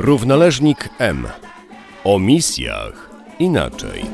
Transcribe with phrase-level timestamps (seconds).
[0.00, 1.28] Równoleżnik M.
[2.04, 4.06] O misjach inaczej.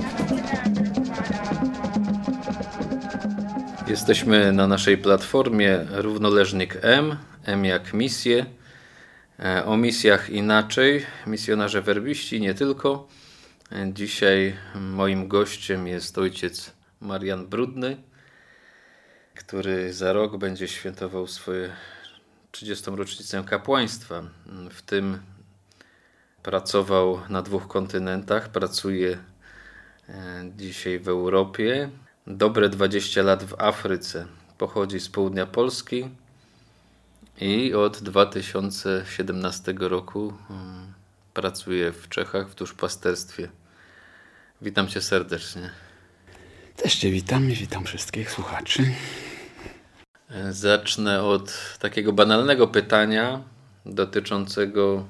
[3.86, 8.46] Jesteśmy na naszej platformie Równoleżnik M, M jak misje.
[9.38, 13.08] E, o misjach inaczej, misjonarze werbiści, nie tylko.
[13.72, 17.96] E, Dzisiaj moim gościem jest ojciec Marian Brudny,
[19.34, 21.70] który za rok będzie świętował swoje
[22.50, 22.90] 30.
[22.90, 24.22] rocznicę kapłaństwa.
[24.70, 25.18] W tym
[26.44, 29.18] pracował na dwóch kontynentach, pracuje
[30.08, 31.90] e, dzisiaj w Europie.
[32.26, 34.26] Dobre 20 lat w Afryce.
[34.58, 36.08] Pochodzi z południa Polski
[37.40, 40.92] i od 2017 roku mm,
[41.34, 43.48] pracuje w Czechach w duszpasterstwie.
[44.62, 45.70] Witam cię serdecznie.
[46.76, 48.82] Też Cię witam i witam wszystkich słuchaczy.
[50.50, 53.42] Zacznę od takiego banalnego pytania
[53.86, 55.04] dotyczącego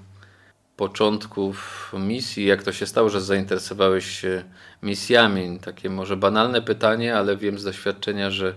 [0.76, 2.44] początków misji.
[2.46, 4.44] Jak to się stało, że zainteresowałeś się
[4.82, 5.58] misjami?
[5.58, 8.54] Takie może banalne pytanie, ale wiem z doświadczenia, że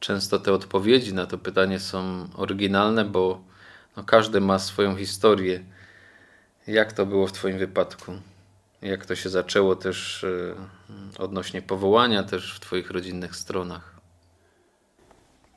[0.00, 3.40] często te odpowiedzi na to pytanie są oryginalne, bo
[3.96, 5.64] no każdy ma swoją historię.
[6.66, 8.12] Jak to było w Twoim wypadku?
[8.82, 10.54] Jak to się zaczęło też e,
[11.18, 13.94] odnośnie powołania też w Twoich rodzinnych stronach?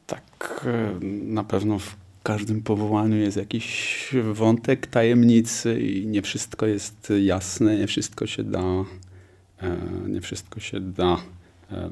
[0.08, 0.24] Tak,
[0.66, 1.96] e, na pewno w
[2.28, 8.86] każdym powołaniu jest jakiś wątek tajemnicy i nie wszystko jest jasne, nie wszystko się da,
[9.62, 11.18] e, nie wszystko się da
[11.72, 11.90] e,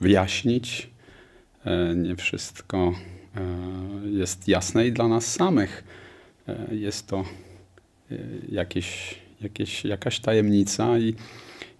[0.00, 0.90] wyjaśnić,
[1.64, 2.92] e, nie wszystko
[4.04, 5.84] jest jasne i dla nas samych.
[6.70, 7.24] Jest to
[8.48, 11.14] jakieś, jakieś, jakaś tajemnica i,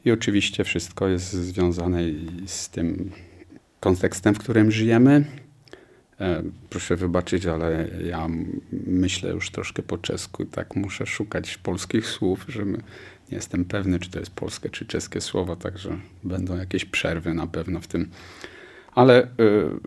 [0.05, 2.01] i oczywiście wszystko jest związane
[2.47, 3.11] z tym
[3.81, 5.46] kontekstem, w którym żyjemy.
[6.21, 8.29] E, Proszę wybaczyć, ale ja
[8.87, 10.45] myślę już troszkę po czesku.
[10.45, 12.79] Tak muszę szukać polskich słów, że my-
[13.31, 17.47] nie jestem pewny, czy to jest polskie, czy czeskie słowa, także będą jakieś przerwy na
[17.47, 18.11] pewno w tym.
[18.95, 19.81] Ale mm,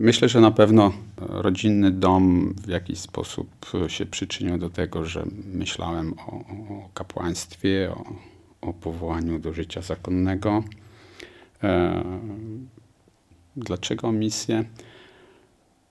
[0.00, 3.48] myślę, że na pewno rodzinny dom w jakiś sposób
[3.88, 6.32] się przyczynił do tego, że myślałem o,
[6.74, 8.04] o kapłaństwie, o,
[8.60, 10.64] o powołaniu do życia zakonnego.
[11.62, 12.04] E,
[13.56, 14.64] Dlaczego misję?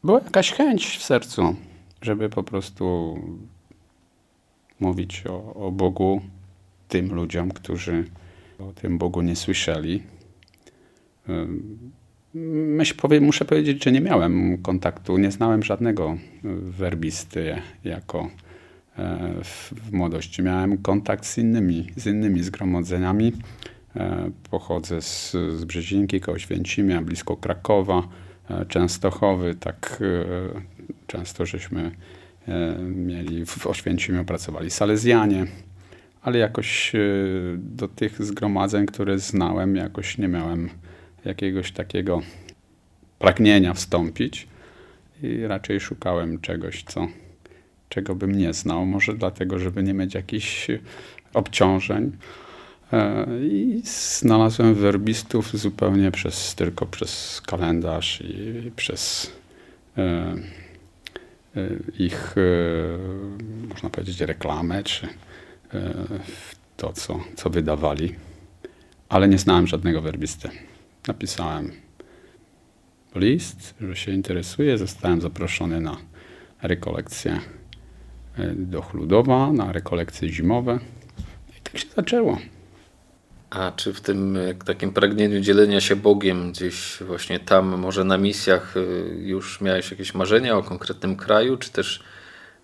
[0.04, 1.56] Była jakaś chęć w sercu,
[2.02, 3.18] żeby po prostu
[4.80, 6.22] mówić o, o Bogu
[6.88, 8.06] tym ludziom, którzy
[8.60, 10.04] o tym Bogu nie słyszeli.
[12.34, 16.18] Myśl, powiem, muszę powiedzieć, że nie miałem kontaktu, nie znałem żadnego
[16.62, 18.30] werbisty jako
[18.98, 20.42] e, w, w młodości.
[20.42, 23.34] Miałem kontakt z innymi, z innymi zgromadzeniami.
[23.96, 28.08] E, Pochodzę z, z Brzezinki, koło Święcimia, blisko Krakowa,
[28.68, 29.56] Częstochowy.
[29.56, 30.62] Tak e,
[31.08, 31.92] często żeśmy
[32.48, 35.46] e, mieli w Oświęcimiu, pracowali salezjanie,
[36.22, 37.00] ale jakoś e,
[37.58, 40.70] do tych zgromadzeń, które znałem, jakoś nie miałem
[41.26, 42.22] jakiegoś takiego
[43.20, 44.48] pragnienia wstąpić
[45.24, 47.08] i raczej szukałem czegoś, co,
[47.90, 48.86] czego bym nie znał.
[48.86, 50.68] Może dlatego, żeby nie mieć jakichś
[51.34, 52.12] obciążeń.
[52.94, 59.32] E, I znalazłem werbistów zupełnie przez, tylko przez kalendarz i przez
[59.98, 60.02] e,
[61.56, 61.70] e,
[62.00, 62.36] ich,
[63.70, 65.08] można powiedzieć, reklamę, czy
[66.78, 68.16] to, co, co wydawali.
[69.10, 70.50] Ale nie znałem żadnego werbisty.
[71.08, 71.72] Napisałem
[73.16, 74.78] list, że się interesuję.
[74.78, 75.98] Zostałem zaproszony na
[76.62, 77.40] rekolekcję
[78.56, 80.80] do Chludowa, na rekolekcje zimowe.
[81.58, 82.38] I tak się zaczęło.
[83.50, 88.76] A czy w tym takim pragnieniu dzielenia się Bogiem gdzieś właśnie tam, może na misjach
[88.78, 88.80] e,
[89.20, 92.04] już miałeś jakieś marzenia o konkretnym kraju, czy też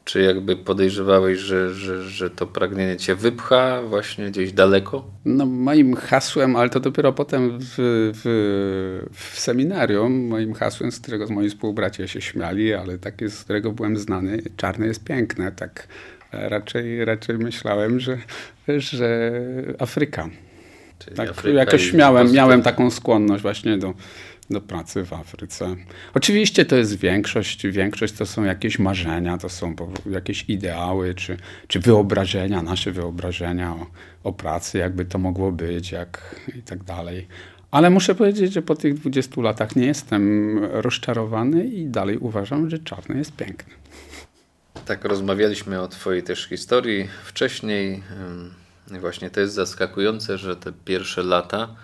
[0.06, 5.06] czy jakby podejrzewałeś, że, że, że to pragnienie cię wypcha właśnie gdzieś daleko?
[5.26, 7.76] No, moim hasłem, ale to dopiero potem w,
[8.24, 13.72] w, w seminarium, moim hasłem, z którego moi współbracia się śmiali, ale takie, z którego
[13.72, 15.52] byłem znany, czarne jest piękne.
[15.52, 15.88] Tak
[16.34, 18.18] e, raczej, raczej myślałem, że,
[18.68, 19.32] że
[19.80, 20.30] Afryka.
[21.00, 23.94] Czyli Tak, Afryka jakoś miałem, miałem taką skłonność właśnie do,
[24.50, 25.76] do pracy w Afryce.
[26.14, 29.76] Oczywiście to jest większość, większość to są jakieś marzenia, to są
[30.12, 31.38] jakieś ideały, czy,
[31.68, 33.88] czy wyobrażenia, nasze wyobrażenia o,
[34.24, 37.28] o pracy, jakby to mogło być, jak i tak dalej.
[37.72, 42.80] Ale muszę powiedzieć, że po tych 20 latach nie jestem rozczarowany i dalej uważam, że
[42.80, 43.74] czarne jest piękne.
[44.86, 48.04] Tak rozmawialiśmy o twojej też historii wcześniej.
[48.92, 51.76] I Właśnie to jest zaskakujące, że te pierwsze lata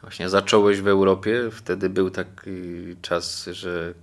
[0.00, 1.50] właśnie zacząłeś w Europie.
[1.50, 2.50] Wtedy był taki
[3.02, 3.94] czas, że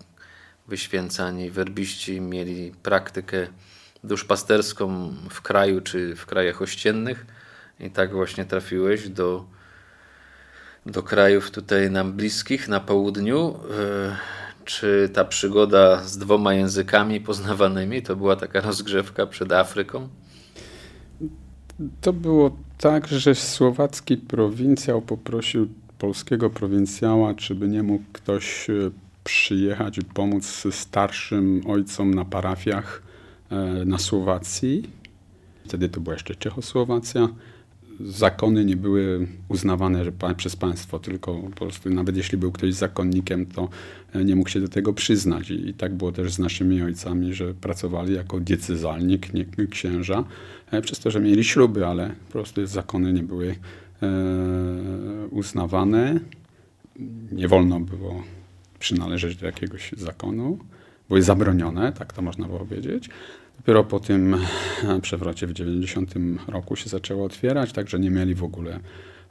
[0.67, 3.47] wyświęcani werbiści mieli praktykę
[4.03, 7.25] duszpasterską w kraju czy w krajach ościennych.
[7.79, 9.45] I tak właśnie trafiłeś do,
[10.85, 13.59] do krajów tutaj nam bliskich na południu.
[13.79, 14.17] E,
[14.65, 20.09] czy ta przygoda z dwoma językami poznawanymi to była taka rozgrzewka przed Afryką?
[22.01, 25.67] To było tak, że słowacki prowincjał poprosił
[25.99, 28.73] polskiego prowincjała, czy by nie mógł ktoś e,
[29.23, 33.03] przyjechać i pomóc starszym ojcom na parafiach
[33.49, 34.89] e, na Słowacji.
[35.65, 37.29] Wtedy to była jeszcze Czechosłowacja
[37.99, 40.03] zakony nie były uznawane
[40.37, 43.69] przez państwo, tylko po prostu nawet jeśli był ktoś zakonnikiem, to
[44.13, 45.51] e, nie mógł się do tego przyznać.
[45.51, 50.23] I, tak było też z naszymi ojcami, że pracowali jako diecezalnik, nie księża,
[50.71, 53.55] e, przez to, że mieli śluby, ale po prostu zakony nie były
[54.01, 54.07] e,
[55.31, 56.19] uznawane.
[57.31, 58.23] Nie wolno było
[58.79, 60.57] przynależeć do jakiegoś zakonu.
[61.07, 63.09] Były zabronione, tak to można było powiedzieć.
[63.57, 64.37] Dopiero po tym
[64.83, 66.13] e, przewrocie w 90
[66.47, 68.79] roku się zaczęło otwierać, także nie mieli w ogóle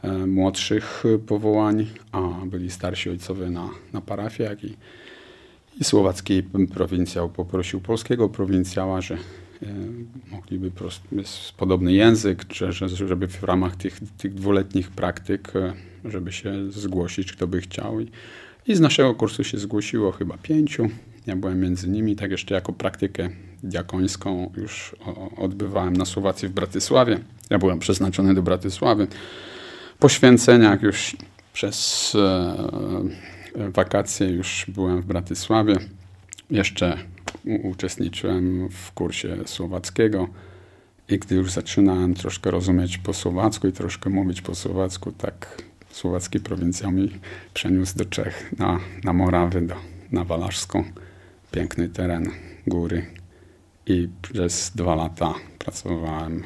[0.02, 4.76] e, młodszych powołań, a byli starsi ojcowie na, na parafiach i,
[5.80, 6.42] i słowacki
[6.74, 9.18] prowincjał poprosił polskiego prowincjała, że e,
[10.30, 11.02] mogliby prost,
[11.56, 15.52] podobny język, że, żeby w ramach tych, tych dwuletnich praktyk,
[16.04, 18.00] żeby się zgłosić, kto by chciał.
[18.00, 18.10] I,
[18.66, 20.88] I z naszego kursu się zgłosiło chyba pięciu.
[21.26, 23.28] Ja byłem między nimi, tak jeszcze jako praktykę
[23.62, 24.96] diakońską już
[25.36, 27.18] odbywałem na Słowacji w Bratysławie.
[27.50, 29.06] Ja byłem przeznaczony do Bratysławy.
[29.98, 31.16] Po święceniach już
[31.52, 32.54] przez e,
[33.70, 35.76] wakacje już byłem w Bratysławie.
[36.50, 36.98] Jeszcze
[37.62, 40.28] uczestniczyłem w kursie słowackiego
[41.08, 46.40] i gdy już zaczynałem troszkę rozumieć po słowacku i troszkę mówić po słowacku, tak słowacki
[46.40, 47.10] prowincjał mi
[47.54, 49.74] przeniósł do Czech, na, na Morawy, do,
[50.12, 50.84] na Walaszską.
[51.52, 52.30] Piękny teren,
[52.66, 53.06] góry,
[53.86, 56.44] i przez dwa lata pracowałem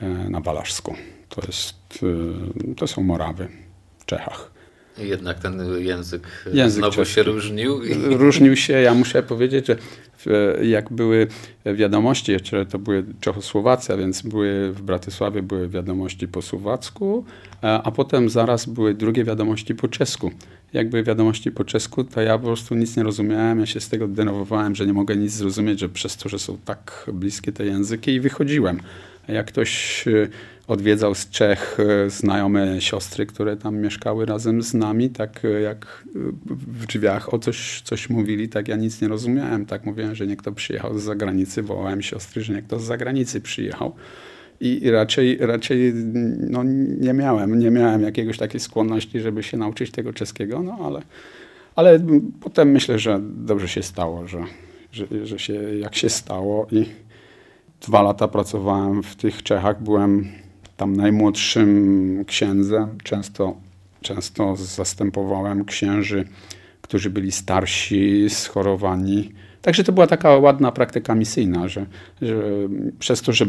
[0.00, 0.94] e, na Balaszsku.
[1.28, 1.76] To, jest,
[2.70, 3.48] e, to są Morawy
[3.98, 4.55] w Czechach.
[4.98, 6.22] Jednak ten język,
[6.52, 7.14] język znowu czeski.
[7.14, 7.80] się różnił.
[8.04, 9.76] Różnił się, ja muszę powiedzieć, że
[10.62, 11.26] jak były
[11.64, 17.24] wiadomości, jeszcze to były Czechosłowacja, więc były w Bratysławie były wiadomości po słowacku,
[17.62, 20.30] e, a potem zaraz były drugie wiadomości po czesku.
[20.72, 23.88] Jak były wiadomości po czesku, to ja po prostu nic nie rozumiałem, ja się z
[23.88, 27.66] tego denerwowałem, że nie mogę nic zrozumieć, że przez to, że są tak bliskie te
[27.66, 28.80] języki i wychodziłem.
[29.28, 30.28] Jak ktoś e,
[30.66, 36.04] odwiedzał z Czech e, znajome siostry, które tam mieszkały razem z nami, tak e, jak
[36.44, 39.66] w drzwiach o coś, coś mówili, tak ja nic nie rozumiałem.
[39.66, 43.40] Tak mówiłem, że nie kto przyjechał z zagranicy, wołałem siostry, że nie kto z zagranicy
[43.40, 43.94] przyjechał.
[44.60, 45.92] I raczej, raczej
[46.50, 46.62] no,
[47.00, 51.02] nie miałem, nie miałem jakiegoś takiej skłonności, żeby się nauczyć tego czeskiego, no ale,
[51.74, 52.00] ale
[52.40, 54.44] potem myślę, że dobrze się stało, że,
[54.92, 56.86] że, że się jak się stało i
[57.80, 60.28] dwa lata pracowałem w tych Czechach, byłem
[60.76, 62.88] tam najmłodszym księdzem.
[63.02, 63.56] Często,
[64.00, 66.24] często zastępowałem księży,
[66.82, 69.32] którzy byli starsi, schorowani.
[69.62, 71.86] Także to była taka ładna praktyka misyjna, że,
[72.22, 72.34] że
[72.98, 73.46] przez to, że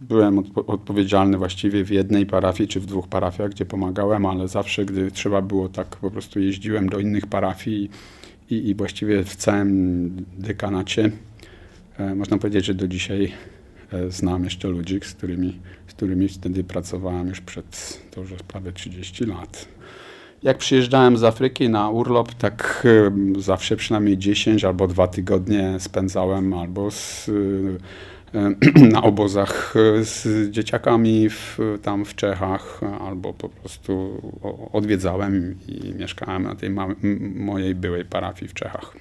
[0.00, 4.84] byłem odpo odpowiedzialny właściwie w jednej parafii czy w dwóch parafiach, gdzie pomagałem, ale zawsze,
[4.84, 7.90] gdy trzeba było, tak po prostu jeździłem do innych parafii
[8.50, 11.10] i, i właściwie w całym dekanacie.
[11.98, 13.32] E, można powiedzieć, że do dzisiaj
[14.08, 15.58] znam jeszcze ludzi, z którymi
[15.98, 19.68] którymi wtedy pracowałem już przed to już prawie 30 lat.
[20.42, 22.86] Jak przyjeżdżałem z Afryki na urlop, tak
[23.38, 27.30] zawsze przynajmniej 10 albo 2 tygodnie spędzałem albo z,
[28.92, 34.22] na obozach z dzieciakami w, tam w Czechach, albo po prostu
[34.72, 36.70] odwiedzałem i mieszkałem na tej
[37.34, 38.96] mojej byłej parafii w Czechach.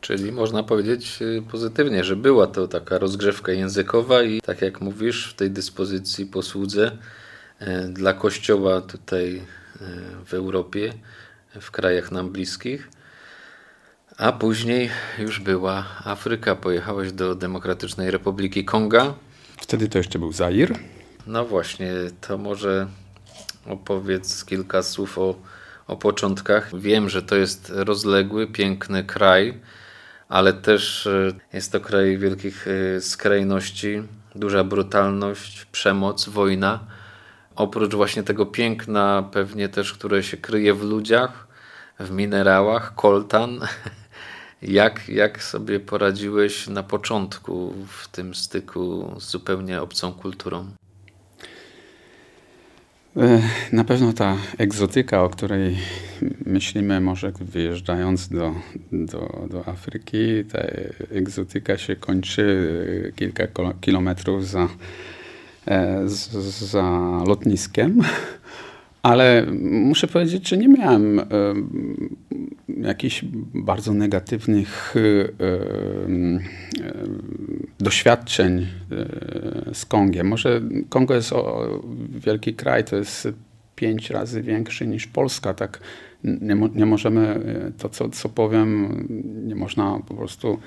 [0.00, 5.30] Czyli można powiedzieć y, pozytywnie, że była to taka rozgrzewka językowa i tak jak mówisz,
[5.30, 6.98] w tej dyspozycji posłudze
[7.62, 9.42] y, dla Kościoła tutaj y,
[10.26, 10.92] w Europie,
[11.60, 12.88] w krajach nam bliskich.
[14.18, 16.56] A później już była Afryka.
[16.56, 19.14] Pojechałeś do Demokratycznej Republiki Konga.
[19.60, 20.78] Wtedy to jeszcze był Zair.
[21.26, 22.86] No właśnie, to może
[23.66, 25.34] opowiedz kilka słów o,
[25.86, 26.80] o początkach.
[26.80, 29.60] Wiem, że to jest rozległy, piękny kraj
[30.28, 34.02] ale też e, jest to kraj wielkich e, skrajności,
[34.34, 36.80] duża brutalność, przemoc, wojna.
[37.56, 41.46] Oprócz właśnie tego piękna, pewnie też, które się kryje w ludziach,
[42.00, 43.60] w minerałach, koltan.
[44.62, 50.70] Jak, jak sobie poradziłeś na początku w tym styku z zupełnie obcą kulturą?
[53.18, 55.76] E, na pewno ta egzotyka, o której
[56.46, 58.54] myślimy może wyjeżdżając do,
[58.92, 60.58] do, do Afryki, ta
[61.10, 62.68] egzotyka się kończy
[63.08, 63.44] e, kilka
[63.80, 64.68] kilometrów za,
[65.66, 66.02] e,
[66.60, 66.82] za
[67.26, 68.02] lotniskiem.
[69.02, 71.20] Ale muszę powiedzieć, że nie miałem
[72.82, 73.24] jakichś
[73.54, 74.94] bardzo negatywnych
[77.78, 78.66] doświadczeń
[79.72, 80.28] z Kongiem.
[80.28, 83.28] Może Kongo jest o, wielki kraj, to jest
[83.76, 85.54] pięć razy większy niż Polska.
[85.54, 85.80] Tak
[86.24, 87.40] nie, nie możemy,
[87.78, 89.04] to co, co powiem,
[89.46, 90.58] nie można po prostu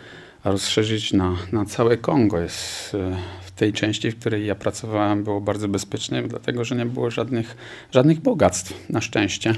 [0.43, 2.39] rozszerzyć na, na całe Kongo.
[2.39, 2.97] Jest
[3.41, 7.57] w tej części, w której ja pracowałem, było bardzo bezpiecznie, dlatego że nie było żadnych,
[7.91, 9.53] żadnych bogactw, na szczęście.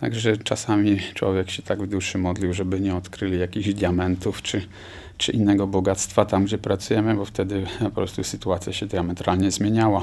[0.00, 4.62] Także czasami człowiek się tak w duszy modlił, żeby nie odkryli jakichś diamentów czy,
[5.16, 10.02] czy innego bogactwa tam, gdzie pracujemy, bo wtedy po prostu sytuacja się diametralnie zmieniała.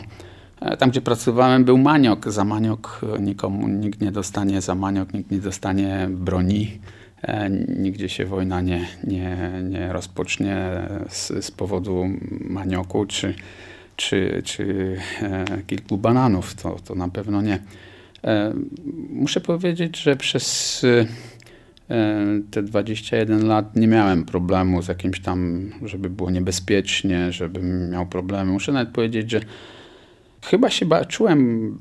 [0.62, 2.32] E, tam, gdzie pracowałem, był maniok.
[2.32, 6.80] Za maniok nikomu nikt nie dostanie, za maniok nikt nie dostanie broni.
[7.28, 10.58] E, nigdzie się wojna nie, nie, nie rozpocznie
[11.10, 12.06] z, z powodu
[12.42, 13.34] manioku czy,
[13.96, 16.56] czy, czy e, kilku bananów.
[16.56, 17.60] To, to na pewno nie.
[18.24, 18.54] E,
[19.10, 20.86] muszę powiedzieć, że przez
[22.52, 28.52] te 21 lat nie miałem problemu z jakimś tam, żeby było niebezpiecznie, żebym miał problemy.
[28.52, 29.40] Muszę nawet powiedzieć, że
[30.42, 31.78] chyba się czułem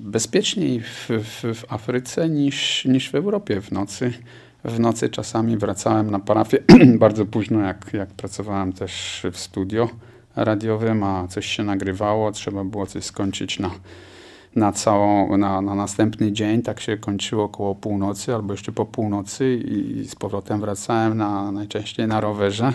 [0.00, 4.12] bezpieczniej w, w, w Afryce niż, niż w Europie w nocy
[4.64, 6.58] w nocy czasami wracałem na parafię
[6.98, 9.88] bardzo późno, jak, jak pracowałem też w studio
[10.36, 13.70] radiowym, a coś się nagrywało, trzeba było coś skończyć na,
[14.56, 16.62] na, całą, na, na następny dzień.
[16.62, 22.08] Tak się kończyło około północy albo jeszcze po północy i z powrotem wracałem na, najczęściej
[22.08, 22.72] na rowerze.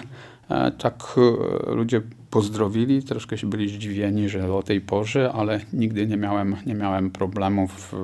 [0.50, 6.08] E, tak e, ludzie pozdrowili, troszkę się byli zdziwieni, że o tej porze, ale nigdy
[6.08, 7.96] nie miałem, nie miałem problemów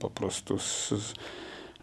[0.00, 0.92] po prostu z,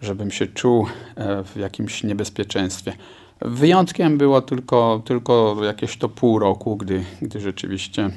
[0.04, 2.94] żebym się czuł e, w jakimś niebezpieczeństwie.
[3.42, 8.12] Wyjątkiem było tylko, tylko jakieś to pół roku, gdy, gdy rzeczywiście e,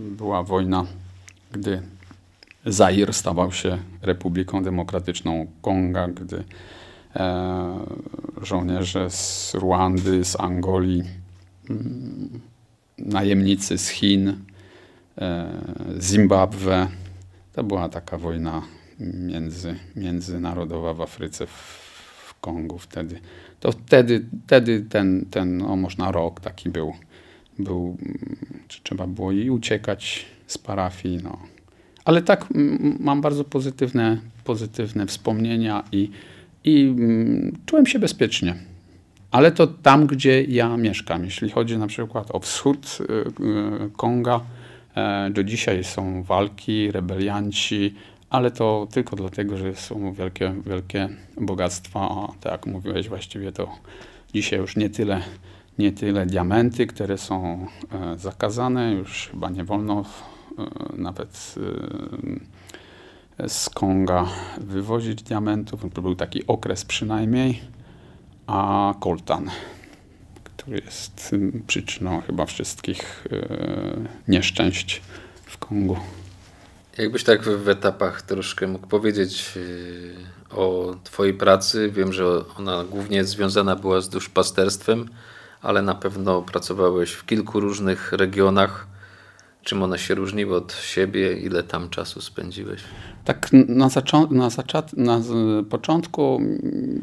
[0.00, 0.84] była wojna,
[1.52, 1.82] gdy
[2.66, 6.44] Zair stawał się Republiką Demokratyczną Konga, gdy
[7.16, 7.78] e,
[8.42, 11.04] żołnierze z Ruandy, z Angolii,
[11.70, 12.40] mm,
[12.98, 14.36] najemnicy z Chin,
[16.00, 16.88] Zimbabwe.
[17.52, 18.62] To była taka wojna
[19.00, 21.88] między, międzynarodowa w Afryce, w,
[22.40, 23.20] Kongu wtedy.
[23.60, 26.92] To wtedy, wtedy ten, ten no można rok taki był,
[27.58, 27.96] był
[28.68, 31.38] czy trzeba było i uciekać z parafii, no.
[32.04, 32.46] Ale tak
[33.00, 36.10] mam bardzo pozytywne, pozytywne wspomnienia i,
[36.64, 36.94] i
[37.66, 38.54] czułem się bezpiecznie.
[39.30, 41.24] Ale to tam, gdzie ja mieszkam.
[41.24, 44.40] Jeśli chodzi na przykład o wschód y, y, Konga,
[44.94, 47.94] e, do dzisiaj są walki, rebelianci,
[48.30, 51.08] ale to tylko dlatego, że są wielkie, wielkie
[51.40, 52.00] bogactwa.
[52.00, 53.70] A tak jak mówiłeś, właściwie to
[54.34, 55.22] dzisiaj już nie tyle,
[55.78, 60.04] nie tyle diamenty, które są e, zakazane, już chyba nie wolno
[60.58, 60.64] e,
[60.96, 61.54] nawet
[63.38, 64.26] e, z Konga
[64.60, 65.80] wywozić diamentów.
[65.94, 67.60] To był taki okres przynajmniej,
[68.46, 69.50] a koltan,
[70.44, 73.24] który jest przyczyną chyba wszystkich
[74.28, 75.02] nieszczęść
[75.44, 75.96] w Kongu.
[76.98, 80.14] Jakbyś tak w etapach troszkę mógł powiedzieć y,
[80.50, 81.90] o Twojej pracy.
[81.90, 82.24] Wiem, że
[82.58, 85.08] ona głównie związana była z duszpasterstwem,
[85.62, 88.86] ale na pewno pracowałeś w kilku różnych regionach.
[89.62, 91.32] Czym one się różniły od siebie?
[91.32, 92.80] Ile tam czasu spędziłeś?
[93.24, 93.88] Tak, na,
[94.30, 94.48] na,
[94.96, 95.20] na
[95.70, 96.40] początku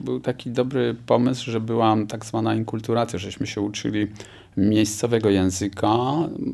[0.03, 4.07] był taki dobry pomysł, że była tak zwana inkulturacja, żeśmy się uczyli
[4.57, 5.97] miejscowego języka.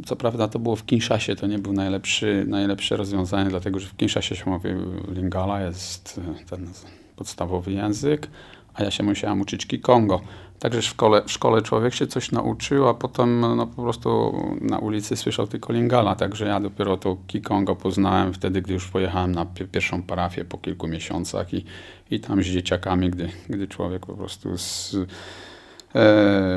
[0.05, 3.95] Co prawda to było w Kinshasie, to nie był najlepszy, najlepsze rozwiązanie, dlatego że w
[3.95, 4.69] Kinshasie się mówi
[5.07, 6.67] Lingala, jest ten
[7.15, 8.27] podstawowy język,
[8.73, 10.21] a ja się musiałem uczyć Kikongo.
[10.59, 14.79] Także w szkole, w szkole człowiek się coś nauczył, a potem no, po prostu na
[14.79, 16.15] ulicy słyszał tylko Lingala.
[16.15, 20.87] Także ja dopiero to Kikongo poznałem wtedy, gdy już pojechałem na pierwszą parafię po kilku
[20.87, 21.65] miesiącach i,
[22.11, 25.05] i tam z dzieciakami, gdy, gdy człowiek po prostu z, e,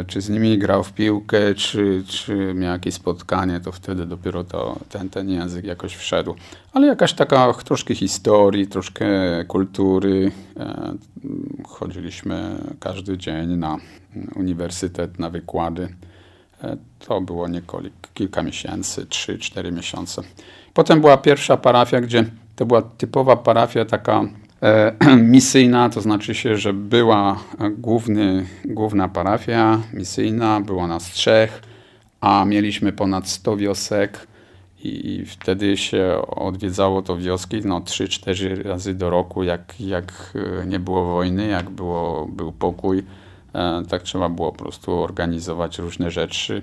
[0.07, 4.79] czy z nimi grał w piłkę, czy, czy miał jakieś spotkanie, to wtedy dopiero to,
[4.89, 6.35] ten, ten język jakoś wszedł.
[6.73, 9.07] Ale jakaś taka troszkę historii, troszkę
[9.49, 10.33] kultury.
[10.57, 10.95] E,
[11.67, 13.79] chodziliśmy każdy dzień na
[14.37, 15.89] uniwersytet, na wykłady.
[16.65, 20.23] E, to było niekolik, kilka miesięcy, trzy, cztery miesiące.
[20.75, 22.25] Potem była pierwsza parafia, gdzie
[22.57, 24.44] to była typowa parafia taka E,
[25.17, 27.39] misyjna, to znaczy się, że była
[27.79, 31.63] główny, główna parafia misyjna, było nas trzech,
[32.21, 34.27] a mieliśmy ponad 100 wiosek
[34.85, 40.33] i wtedy się odwiedzało to wioski no 3-4 razy do roku, jak, jak
[40.67, 43.03] nie było wojny, jak było, był pokój,
[43.89, 46.63] tak trzeba było po prostu organizować różne rzeczy.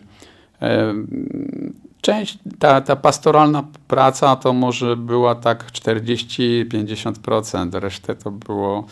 [2.02, 8.86] Część, ta, ta pastoralna praca to może była tak 40-50%, resztę to było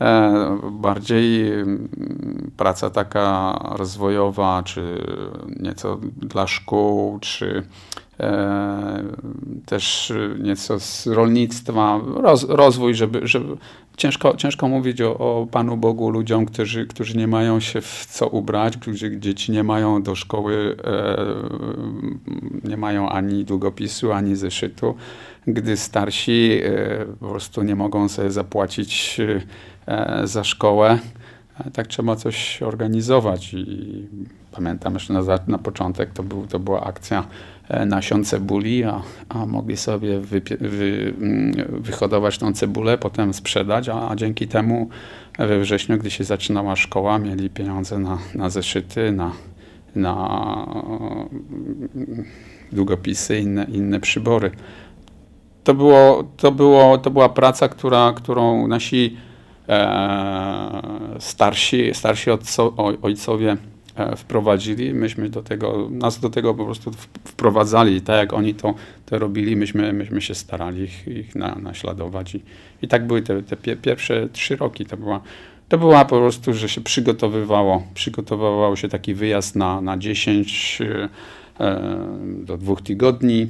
[0.00, 5.06] e, bardziej mm, praca taka rozwojowa, czy
[5.60, 7.66] nieco dla szkół, czy
[9.66, 13.56] też nieco z rolnictwa, roz, rozwój, żeby, żeby
[13.96, 18.28] ciężko, ciężko mówić o, o Panu Bogu ludziom, którzy, którzy nie mają się w co
[18.28, 21.16] ubrać, którzy dzieci nie mają do szkoły, e,
[22.64, 24.94] nie mają ani długopisu, ani zeszytu,
[25.46, 29.20] gdy starsi e, po prostu nie mogą sobie zapłacić
[29.86, 30.98] e, za szkołę.
[31.60, 34.08] E, tak trzeba coś organizować i
[34.52, 37.24] pamiętam jeszcze na, na początek to, był, to była akcja
[37.68, 43.88] E, nasion cebuli, a, a mogli sobie wy, wy, mm, wyhodować tą cebulę, potem sprzedać,
[43.88, 44.88] a, a, dzięki temu
[45.38, 49.32] we wrześniu, gdy się zaczynała szkoła, mieli pieniądze na, na zeszyty, na,
[49.96, 50.66] na
[51.32, 52.24] mm,
[52.72, 54.50] długopisy, inne, inne przybory.
[55.64, 59.16] To, było, to, było, to była praca, która, którą nasi
[61.18, 62.30] starsi, starsi
[63.02, 63.56] ojcowie
[63.96, 66.90] E, wprowadzili, myśmy do tego, nas do tego po prostu
[67.24, 68.00] wprowadzali.
[68.00, 68.74] Tak jak oni to,
[69.06, 72.34] to robili, myśmy, myśmy się starali ich, ich na, naśladować.
[72.34, 72.42] I,
[72.82, 74.86] I tak były te, te pierwsze trzy roki.
[74.86, 75.20] To była,
[75.68, 81.08] to była po prostu, że się przygotowywało, przygotowywał się taki wyjazd na, na 10 e,
[82.24, 83.48] do dwóch tygodni.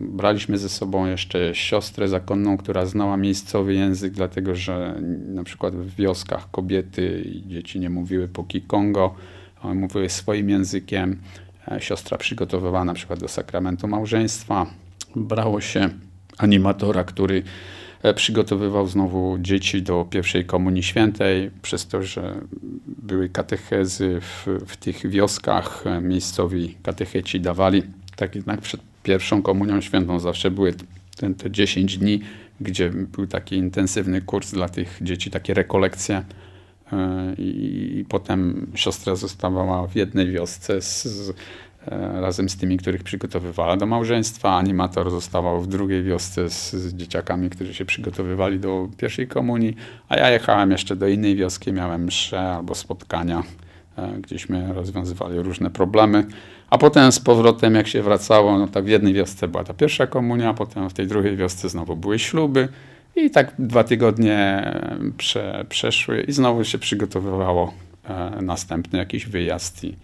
[0.00, 5.94] Braliśmy ze sobą jeszcze siostrę zakonną, która znała miejscowy język, dlatego że na przykład w
[5.94, 9.14] wioskach kobiety i dzieci nie mówiły po Kikongo
[9.74, 11.20] mówiły swoim językiem.
[11.68, 14.66] E, siostra przygotowywała na przykład do sakramentu małżeństwa.
[15.16, 15.88] Brało się
[16.38, 17.42] animatora, który
[18.02, 22.40] e, przygotowywał znowu dzieci do pierwszej komunii świętej, przez to, że
[22.86, 27.82] były katechezy w, w tych wioskach, e, miejscowi katecheci dawali,
[28.16, 30.74] tak jednak przed pierwszą komunią świętą zawsze były
[31.16, 32.20] te, te 10 dni,
[32.60, 36.22] gdzie był taki intensywny kurs dla tych dzieci, takie rekolekcje
[36.92, 41.30] E, i, potem siostra zostawała w jednej wiosce z, z,
[41.86, 44.56] e, razem z tymi, których przygotowywała do małżeństwa.
[44.56, 49.76] Animator zostawał w drugiej wiosce z, z, dzieciakami, którzy się przygotowywali do pierwszej komunii,
[50.08, 53.42] a ja jechałem jeszcze do innej wioski, miałem msze albo spotkania,
[53.96, 56.26] e, gdzieśmy rozwiązywali różne problemy.
[56.70, 60.06] A potem z powrotem, jak się wracało, no tak w jednej wiosce była ta pierwsza
[60.06, 62.68] komunia, potem w tej drugiej wiosce znowu były śluby.
[63.16, 64.72] I tak dwa tygodnie
[65.16, 67.74] prze, przeszły i znowu się przygotowywało
[68.04, 69.96] e, następny jakiś wyjazd i,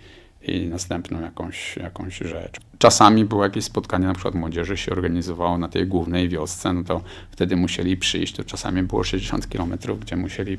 [0.42, 2.60] i następną jakąś, jakąś rzecz.
[2.78, 7.02] Czasami było jakieś spotkanie, na przykład młodzieży się organizowało na tej głównej wiosce, no to
[7.30, 10.58] wtedy musieli przyjść, to czasami było 60 kilometrów, gdzie musieli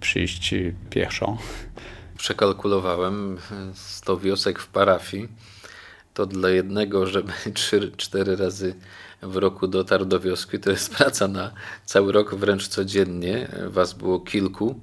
[0.00, 0.54] przyjść
[0.90, 1.38] pieszo.
[2.18, 3.38] Przekalkulowałem
[3.74, 5.28] 100 wiosek w parafii,
[6.14, 8.74] to dla jednego, żeby 3-4 razy
[9.22, 10.58] w roku dotarł do wioski.
[10.58, 11.50] To jest praca na
[11.84, 13.48] cały rok, wręcz codziennie.
[13.66, 14.80] Was było kilku,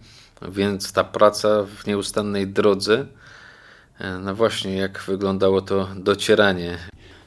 [0.52, 3.06] więc ta praca w nieustannej drodze.
[4.22, 6.78] No właśnie, jak wyglądało to docieranie?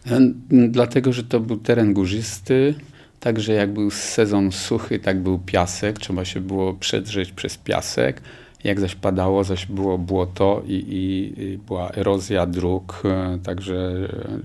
[0.06, 2.74] E, dlatego, że to był teren górzysty,
[3.20, 8.20] także jak był sezon suchy, tak był piasek, trzeba się było przedrzeć przez piasek.
[8.64, 14.38] Jak zaś padało, zaś było błoto i, i, była erozja dróg, e, także e,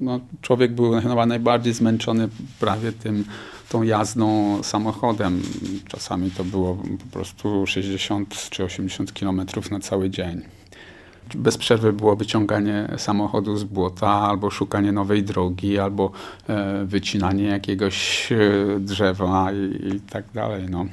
[0.00, 2.28] no, człowiek był chyba najbardziej zmęczony
[2.60, 3.24] prawie tym,
[3.68, 5.42] tą jazdą samochodem.
[5.88, 10.42] Czasami to było po prostu 60 czy 80 kilometrów na cały dzień.
[11.34, 16.10] Bez przerwy było wyciąganie samochodu z błota, albo szukanie nowej drogi, albo
[16.48, 18.28] e, wycinanie jakiegoś
[18.78, 20.66] drzewa i, i tak dalej.
[20.70, 20.86] No.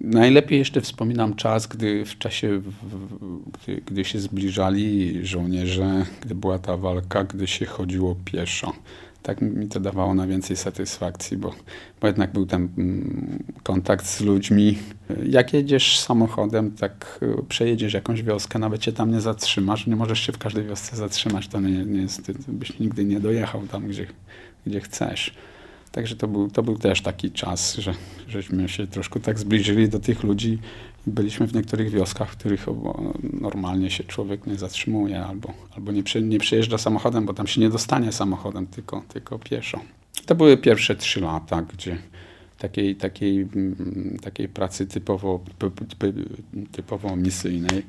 [0.00, 2.62] Najlepiej jeszcze wspominam czas, gdy w czasie,
[3.52, 8.72] gdy, gdy, się zbliżali żołnierze, gdy była ta walka, gdy się chodziło pieszo.
[9.22, 11.54] Tak mi to dawało najwięcej satysfakcji, bo,
[12.00, 14.78] bo jednak był ten mm, kontakt z ludźmi.
[15.26, 20.20] Jak jedziesz samochodem, tak y, przejedziesz jakąś wioskę, nawet się tam nie zatrzymasz, nie możesz
[20.20, 24.06] się w każdej wiosce zatrzymać, to nie, nie jest, byś nigdy nie dojechał tam, gdzie,
[24.66, 25.34] gdzie chcesz.
[25.94, 27.94] Także to był, to był też taki czas, że
[28.28, 30.58] żeśmy się troszkę tak zbliżyli do tych ludzi.
[31.06, 32.66] Byliśmy w niektórych wioskach, w których
[33.32, 37.60] normalnie się człowiek nie zatrzymuje albo, albo nie, przy, nie przyjeżdża samochodem, bo tam się
[37.60, 39.80] nie dostanie samochodem, tylko, tylko pieszo.
[40.26, 41.98] To były pierwsze trzy lata, gdzie
[42.58, 45.40] takiej, takiej, mm, takiej pracy typowo,
[46.72, 47.82] typowo misyjnej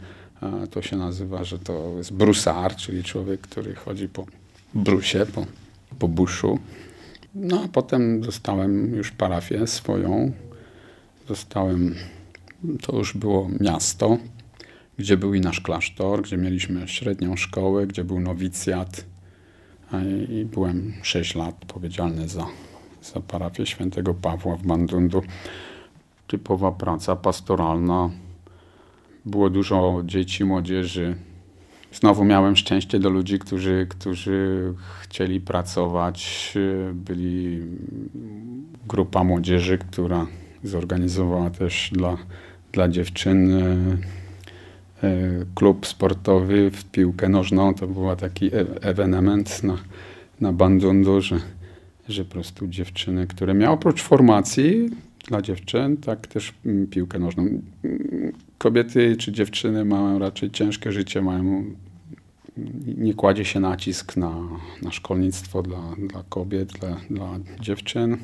[0.72, 4.26] to się nazywa, że to jest brusar, czyli człowiek, który chodzi po
[4.74, 5.46] brusie, po,
[6.00, 6.60] po buszu.
[7.36, 10.32] No a potem dostałem już parafię swoją.
[11.28, 11.96] Dostałem,
[12.82, 14.18] to już było miasto,
[14.98, 19.06] gdzie był i nasz klasztor, gdzie mieliśmy średnią szkołę, gdzie był nowicjat.
[20.30, 22.46] I byłem 6 lat odpowiedzialny za,
[23.04, 25.22] za parafię świętego Pawła w Bandundu.
[26.28, 28.10] Typowa praca pastoralna.
[29.26, 31.16] Było dużo dzieci, młodzieży.
[32.00, 36.54] Znowu miałem szczęście do ludzi, którzy, którzy chcieli pracować.
[36.94, 37.62] Byli
[38.88, 40.28] grupa młodzieży, która
[40.64, 42.18] zorganizowała też dla,
[42.72, 43.52] dla dziewczyn
[45.04, 47.74] E, klub sportowy w piłkę nożną.
[47.74, 49.78] To był taki e ewenement na,
[50.42, 51.40] na Bandundu, że,
[52.10, 54.90] że po prostu dziewczyny, które miały oprócz formacji
[55.28, 57.48] dla dziewczyn, tak też mm, piłkę nożną.
[58.58, 61.66] Kobiety czy dziewczyny mają raczej ciężkie życie, mają
[62.98, 64.42] nie kładzie się nacisk na,
[64.82, 68.18] na szkolnictwo dla, dla kobiet, dla, dla dziewczyn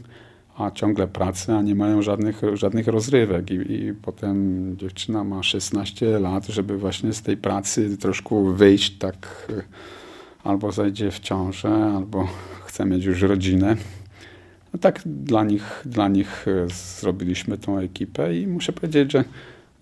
[0.58, 3.52] a ciągle pracę, a nie mają żadnych, żadnych rozrywek.
[3.52, 9.48] I, I, potem dziewczyna ma 16 lat, żeby właśnie z tej pracy troszkę wyjść, tak
[10.44, 12.28] albo zajdzie w ciążę, albo
[12.66, 13.76] chce mieć już rodzinę.
[14.74, 16.46] No tak dla nich, dla nich
[17.00, 19.24] zrobiliśmy tą ekipę i muszę powiedzieć, że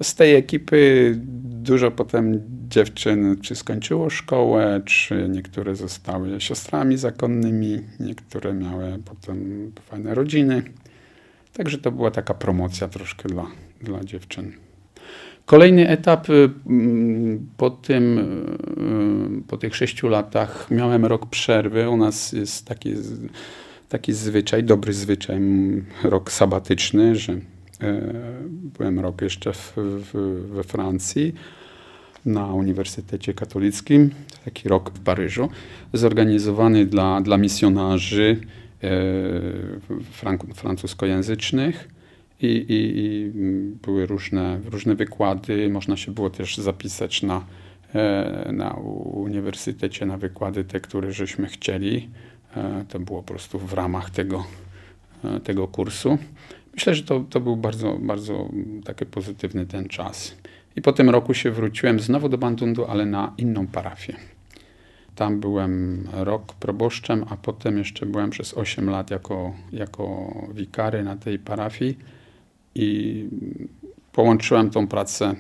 [0.02, 1.16] z tej ekipy
[1.62, 10.16] dużo potem dziewczyn czy skończyło szkołę, czy niektóre zostały siostrami zakonnymi, niektóre miały potem fajne
[10.16, 10.64] rodziny.
[11.54, 13.48] Także to była taka promocja troszkę dla,
[13.82, 14.52] dla dziewczyn.
[15.46, 18.20] Kolejny etap y, mm, po, tym,
[19.40, 21.90] y, po tych sześciu latach miałem rok przerwy.
[21.90, 22.94] U nas jest taki,
[23.90, 25.40] taki zwyczaj, dobry zwyczaj,
[26.04, 27.40] rok sabatyczny, że
[28.78, 30.12] byłem rok jeszcze w, w,
[30.52, 31.34] we Francji
[32.26, 34.10] na Uniwersytecie Katolickim,
[34.46, 35.50] taki rok w Paryżu,
[35.94, 38.42] zorganizowany dla, dla misjonarzy
[38.84, 38.90] e,
[40.54, 41.90] francuskojęzycznych.
[42.42, 43.32] I, i, I,
[43.86, 45.70] były różne, różne wykłady.
[45.70, 47.46] Można się było też zapisać na,
[47.96, 48.74] e, na
[49.14, 52.10] uniwersytecie na wykłady te, które żeśmy chcieli.
[52.56, 54.46] E, to było po prostu w ramach tego,
[55.24, 56.18] e, tego kursu.
[56.74, 58.50] Myślę, że to, to był bardzo, bardzo
[58.86, 60.36] taki pozytywny ten czas.
[60.76, 64.16] I po tym roku się wróciłem znowu do Bandundu, ale na inną parafię.
[65.16, 71.16] Tam byłem rok proboszczem, a potem jeszcze byłem przez 8 lat jako, jako wikary na
[71.16, 71.98] tej parafii
[72.76, 73.26] i
[74.12, 75.36] połączyłem tą pracę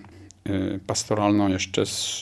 [0.50, 2.22] y, pastoralną jeszcze z,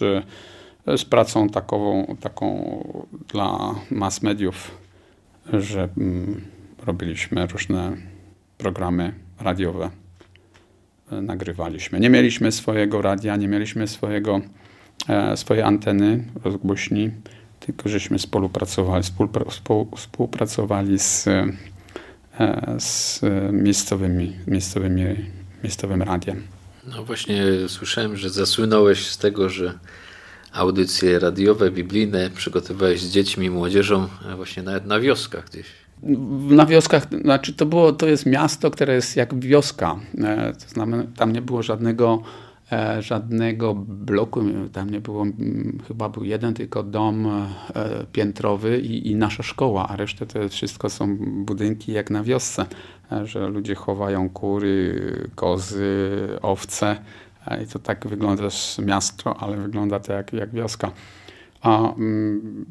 [0.97, 2.79] z pracą takową, taką
[3.27, 4.77] dla mass mediów,
[5.53, 6.41] że mm,
[6.85, 7.97] robiliśmy różne
[8.57, 9.89] programy radiowe
[11.11, 11.99] e, nagrywaliśmy.
[11.99, 14.41] Nie mieliśmy swojego radia, nie mieliśmy swojego,
[15.09, 17.11] e, swojej anteny rozgłośni,
[17.59, 19.03] tylko żeśmy współpracowali,
[19.95, 21.47] współpracowali z, e,
[22.79, 25.03] z miejscowymi, miejscowymi,
[25.63, 26.43] miejscowym radiem.
[26.85, 29.79] No właśnie słyszałem, że zasłynąłeś z tego, że
[30.53, 35.65] audycje radiowe, biblijne przygotowywałeś z dziećmi młodzieżą właśnie nawet na wioskach gdzieś
[36.49, 39.99] na wioskach, znaczy to było, to jest miasto, które jest jak wioska.
[40.23, 42.21] E, to znaczy, tam nie było żadnego,
[42.71, 44.41] e, żadnego bloku,
[44.73, 45.25] tam nie było,
[45.87, 47.47] chyba był jeden tylko dom e,
[48.11, 52.65] piętrowy i, i nasza szkoła, a resztę to wszystko są budynki jak na wiosce,
[53.23, 55.01] że ludzie chowają kury,
[55.35, 56.09] kozy,
[56.41, 56.97] owce
[57.63, 58.43] i to tak wygląda
[58.85, 60.91] miasto, ale wygląda to jak, jak wioska.
[61.61, 62.65] A mm,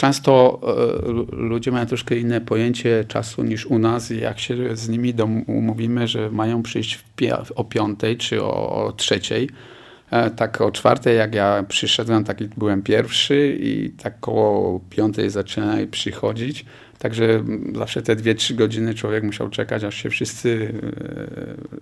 [0.00, 4.88] Często e, ludzie mają troszkę inne pojęcie czasu niż u nas i jak się z
[4.88, 5.14] nimi
[5.46, 7.04] umówimy, że mają przyjść
[7.54, 9.50] o piątej czy o trzeciej,
[10.10, 15.86] e, tak o czwartej jak ja przyszedłem, taki byłem pierwszy i tak koło piątej zaczynali
[15.86, 16.64] przychodzić.
[16.98, 20.74] Także zawsze te dwie, trzy godziny człowiek musiał czekać, aż się wszyscy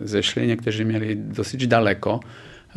[0.01, 0.47] e, zeszli.
[0.47, 2.21] Niektórzy mieli dosyć daleko.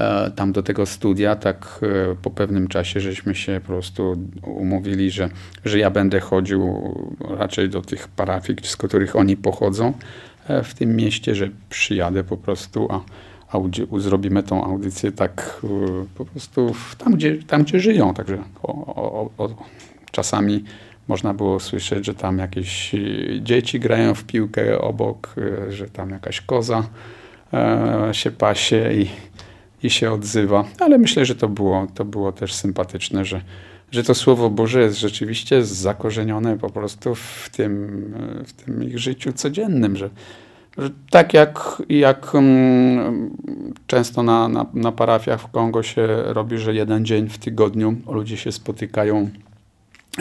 [0.01, 1.79] E, tam do tego studia, tak
[2.11, 5.29] e, po pewnym czasie żeśmy się po prostu umówili, że,
[5.65, 6.93] że ja będę chodził
[7.29, 9.93] raczej do tych parafii, z których oni pochodzą
[10.47, 13.01] e, w tym mieście, że przyjadę po prostu, a,
[13.57, 13.59] a
[13.97, 15.61] zrobimy tą audycję tak
[16.15, 18.13] po prostu tam, gdzie, tam, gdzie żyją.
[18.13, 19.55] Także o, o, o,
[20.11, 20.63] czasami
[21.07, 22.95] można było słyszeć, że tam jakieś
[23.41, 25.35] dzieci grają w piłkę obok,
[25.69, 26.83] że tam jakaś koza
[28.11, 29.07] się pasie i
[29.83, 30.65] i się odzywa.
[30.79, 33.41] Ale myślę, że to było, to było też sympatyczne, że,
[33.91, 38.03] że to Słowo Boże jest rzeczywiście zakorzenione po prostu w tym,
[38.45, 40.09] w tym ich życiu codziennym, że,
[40.77, 43.37] że tak jak, jak um,
[43.87, 48.37] często na, na, na parafiach w Kongo się robi, że jeden dzień w tygodniu ludzie
[48.37, 49.29] się spotykają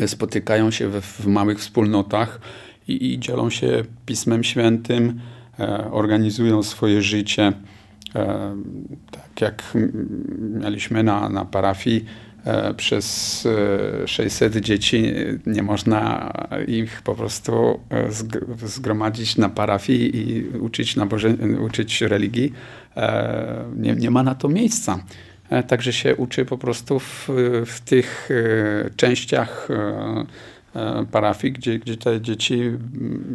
[0.06, 2.40] spotykają się w, w małych wspólnotach
[2.88, 5.20] i, i, dzielą się Pismem Świętym,
[5.58, 7.52] e, organizują swoje życie.
[9.10, 9.62] Tak jak
[10.38, 12.04] mieliśmy na, na parafii
[12.44, 13.48] e, przez
[14.06, 15.12] 600 e, dzieci,
[15.46, 16.32] nie można
[16.66, 18.08] ich po prostu e,
[18.64, 21.34] zgromadzić na parafii i uczyć, naboże,
[21.66, 22.52] uczyć religii.
[23.76, 25.04] Nie, nie ma na to miejsca.
[25.68, 27.28] Także się uczy po prostu w,
[27.66, 28.28] w tych
[28.96, 29.68] częściach
[31.10, 32.60] parafii, gdzie, gdzie te dzieci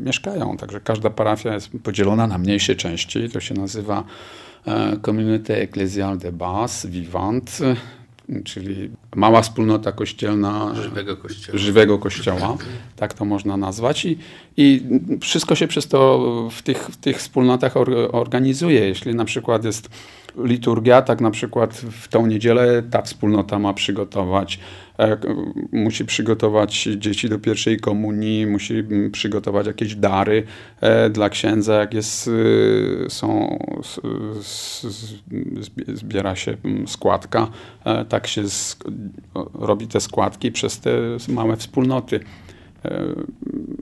[0.03, 0.57] mieszkają.
[0.57, 3.29] Także każda parafia jest podzielona na mniejsze części.
[3.29, 4.03] To się nazywa
[5.01, 7.59] Communauté Ecclesiale de Base, Vivant,
[8.43, 11.57] czyli mała wspólnota kościelna żywego kościoła.
[11.59, 12.57] Żywego kościoła
[12.95, 14.05] tak to można nazwać.
[14.05, 14.17] I,
[14.57, 14.81] I
[15.21, 16.19] wszystko się przez to
[16.51, 18.87] w tych, w tych wspólnotach or, organizuje.
[18.87, 19.89] Jeśli na przykład jest
[20.43, 24.59] liturgia, tak na przykład w tą niedzielę ta wspólnota ma przygotować,
[24.99, 25.17] e,
[25.71, 30.43] musi przygotować dzieci do pierwszej komunii, musi przygotować jakieś dary
[30.81, 32.29] e, dla księdza, jak jest,
[33.05, 33.59] e, są,
[35.93, 37.47] zbiera się składka,
[38.09, 38.43] tak się
[39.53, 40.91] robi te składki przez te
[41.29, 42.19] małe wspólnoty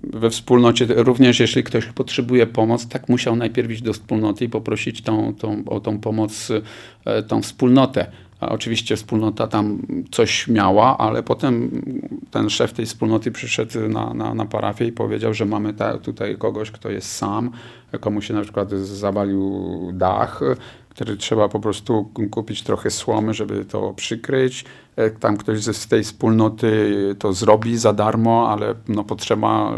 [0.04, 5.02] we wspólnocie, również jeśli ktoś potrzebuje pomoc, tak musiał najpierw iść do wspólnoty i poprosić
[5.02, 6.52] tą, tą, o tą pomoc,
[7.06, 8.06] e, tą wspólnotę.
[8.40, 9.82] A oczywiście wspólnota tam
[10.12, 11.82] coś miała, ale potem
[12.32, 16.38] ten szef tej wspólnoty przyszedł na, na, na parafię i powiedział, że mamy ta, tutaj
[16.38, 17.52] kogoś, kto jest sam,
[18.00, 20.42] komu się na przykład zawalił dach,
[20.90, 24.66] który trzeba po prostu kupić trochę słomy, żeby to przykryć.
[25.20, 29.76] Tam ktoś z tej wspólnoty to zrobi za darmo, ale no potrzeba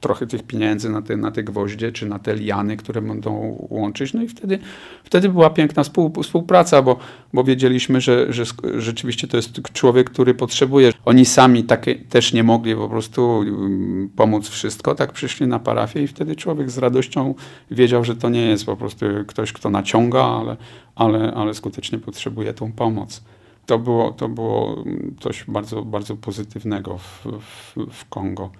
[0.00, 4.14] trochę tych pieniędzy na te, na te gwoździe czy na te liany, które będą łączyć.
[4.14, 4.58] No i wtedy,
[5.04, 5.82] wtedy była piękna
[6.22, 6.98] współpraca, bo,
[7.32, 8.44] bo wiedzieliśmy, że, że
[8.76, 10.92] rzeczywiście to jest człowiek, który potrzebuje.
[11.04, 16.02] Oni sami takie, też nie mogli po prostu mm, pomóc wszystko, tak przyszli na parafię
[16.02, 17.34] i wtedy człowiek z radością
[17.70, 20.56] wiedział, że to nie jest po prostu ktoś, kto naciąga, ale,
[20.94, 23.22] ale, ale skutecznie potrzebuje tą pomoc
[23.70, 24.84] to było, to było
[25.20, 28.50] coś bardzo, bardzo pozytywnego w, w, w Kongo.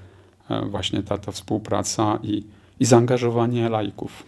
[0.50, 2.44] E, właśnie ta, ta współpraca i,
[2.80, 4.22] i zaangażowanie laików.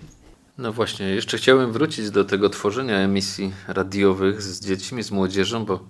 [0.58, 5.80] No właśnie, jeszcze chciałem wrócić do tego tworzenia emisji radiowych z dziećmi, z młodzieżą, bo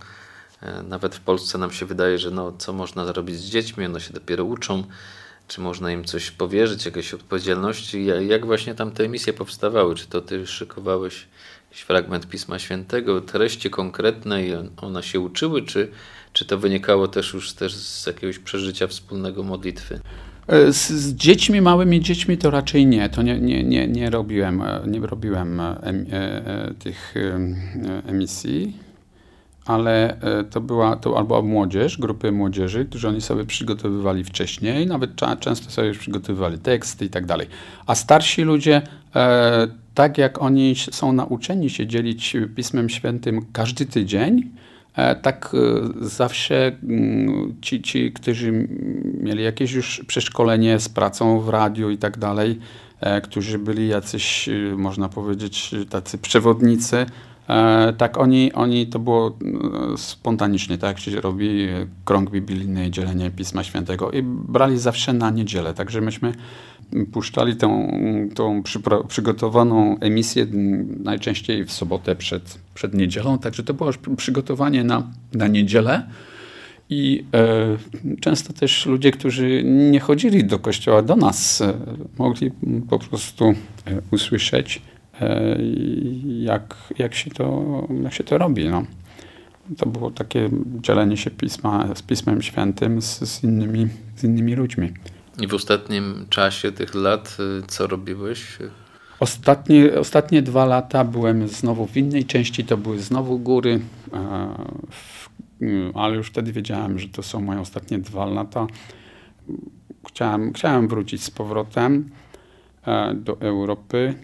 [0.62, 4.00] e, nawet w Polsce nam się wydaje, że no, co można zrobić z dziećmi, one
[4.00, 4.84] się dopiero uczą,
[5.48, 8.06] czy można im coś powierzyć, jakieś odpowiedzialności.
[8.28, 9.94] Jak właśnie tam te emisje powstawały?
[9.94, 11.26] Czy to ty szykowałeś
[11.80, 15.88] fragment Pisma Świętego, treści konkretne i one się uczyły, czy,
[16.32, 20.00] czy to wynikało też już też z jakiegoś przeżycia wspólnego modlitwy?
[20.46, 23.08] E, z, z, dziećmi, małymi dziećmi to raczej nie.
[23.08, 27.14] To nie, nie, nie, nie robiłem, e, nie robiłem em, e, tych
[28.06, 28.76] emisji,
[29.66, 30.16] ale
[30.50, 35.88] to była to albo młodzież, grupy młodzieży, którzy oni sobie przygotowywali wcześniej, nawet często sobie
[35.88, 37.46] już przygotowywali teksty i tak dalej.
[37.86, 38.82] A starsi ludzie
[39.94, 44.50] tak jak oni są nauczeni się dzielić Pismem Świętym każdy tydzień,
[44.96, 48.68] e, tak e, zawsze mm, ci, ci, którzy
[49.20, 52.58] mieli jakieś już przeszkolenie z pracą w radiu i tak dalej,
[53.00, 57.06] e, którzy byli jacyś, można powiedzieć, tacy przewodnicy,
[57.98, 59.38] tak oni, oni to było
[59.96, 61.68] spontanicznie, tak się robi
[62.04, 66.32] krąg biblijny, dzielenie Pisma Świętego i brali zawsze na niedzielę, także myśmy
[67.12, 67.98] puszczali tą,
[68.34, 68.62] tą
[69.08, 70.46] przygotowaną emisję
[71.04, 76.06] najczęściej w sobotę przed, przed niedzielą, także to było już przygotowanie na, na niedzielę.
[76.90, 81.74] I e, często też ludzie, którzy nie chodzili do kościoła, do nas, e,
[82.18, 82.50] mogli
[82.90, 83.54] po prostu e,
[84.10, 84.82] usłyszeć,
[85.20, 85.58] e,
[86.24, 87.64] jak, jak, się to,
[88.02, 88.68] jak się to robi.
[88.68, 88.82] No.
[89.76, 90.50] To było takie
[90.80, 94.92] dzielenie się pisma, z Pismem Świętym z, z, innymi, z innymi ludźmi.
[95.40, 98.58] I w ostatnim czasie tych lat y, co robiłeś?
[99.20, 103.80] Ostatnie, ostatnie dwa lata byłem znowu w innej części, to były znowu góry,
[105.60, 108.66] y, ale już wtedy wiedziałem, że to są moje ostatnie dwa lata.
[110.08, 112.10] Chciałem, chciałem wrócić z powrotem
[112.86, 114.14] e, do Europy,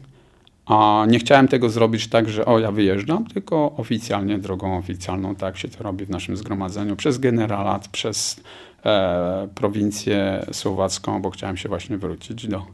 [0.67, 5.57] a nie chciałem tego zrobić tak, że o ja wyjeżdżam, tylko oficjalnie, drogą oficjalną, tak
[5.57, 8.41] się to robi w naszym zgromadzeniu, przez generalat, przez
[8.85, 12.67] e, prowincję słowacką, bo chciałem się właśnie wrócić do,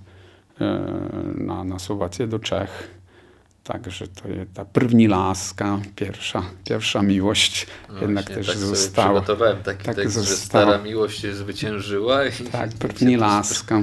[0.61, 0.88] e,
[1.35, 2.95] na, na Słowację, do Czech.
[3.64, 9.21] Także to jest ta první láska, pierwsza, pierwsza miłość no jednak właśnie, też tak została.
[9.21, 12.25] przygotowałem taki tak tekst, że stara miłość zwyciężyła.
[12.25, 13.83] I tak, první láska.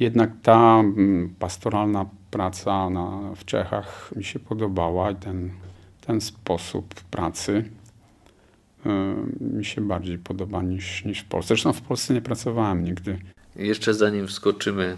[0.00, 5.50] Jednak ta mm, pastoralna praca na, w Czechach mi się podobała i ten,
[6.06, 7.64] ten sposób pracy
[9.40, 11.48] mi się bardziej podoba niż, niż w Polsce.
[11.48, 13.18] Zresztą w Polsce nie pracowałem nigdy.
[13.56, 14.96] Jeszcze zanim wskoczymy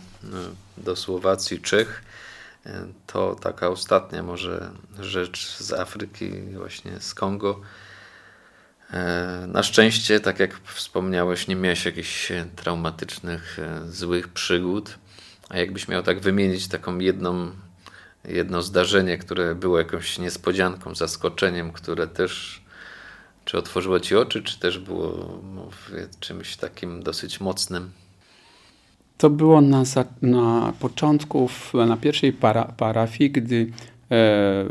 [0.79, 2.03] do Słowacji, Czech,
[3.07, 7.61] to taka ostatnia może rzecz z Afryki, właśnie z Kongo.
[8.93, 14.99] E, na szczęście, tak jak wspomniałeś, nie miałeś jakichś traumatycznych, e, złych przygód.
[15.49, 17.51] A jakbyś miał tak wymienić taką jedną,
[18.25, 22.62] jedno zdarzenie, które było jakąś niespodzianką, zaskoczeniem, które też
[23.45, 27.91] czy otworzyło ci oczy, czy też było mówię, czymś takim dosyć mocnym?
[29.19, 29.83] To było na,
[30.23, 31.49] na początku,
[31.87, 33.71] na pierwszej para, parafii, gdy
[34.11, 34.65] e,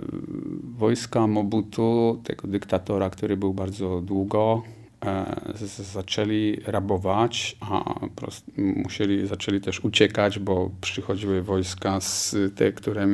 [0.78, 4.64] wojska Mobutu, tego dyktatora, który był bardzo długo,
[5.94, 8.00] zaczęli rabować, a
[8.58, 13.08] musieli, zaczęli też uciekać, bo przychodziły wojska z te, które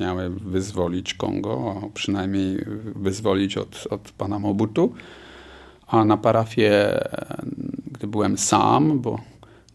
[0.00, 2.64] miały wyzwolić Kongo, a przynajmniej
[2.96, 4.94] wyzwolić od, od pana Mobutu.
[5.86, 7.00] A na parafię,
[7.92, 9.20] gdy byłem sam, bo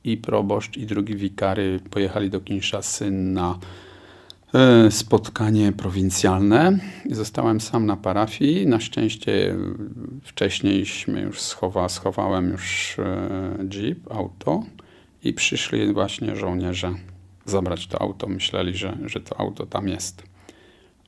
[0.04, 3.87] i proboszcz, i drugi wikary pojechali do Kinshasy na e,
[4.90, 6.80] spotkanie prowincjalne.
[7.12, 8.68] Zostałem sam na parafii.
[8.68, 9.56] Na szczęście
[10.24, 14.64] wcześniejśmy już schowa, schowałem już e, jeep, auto
[15.24, 16.94] i przyszli właśnie żołnierze
[17.46, 18.28] zabrać to auto.
[18.28, 20.24] Myśleli, że, że to auto tam jest.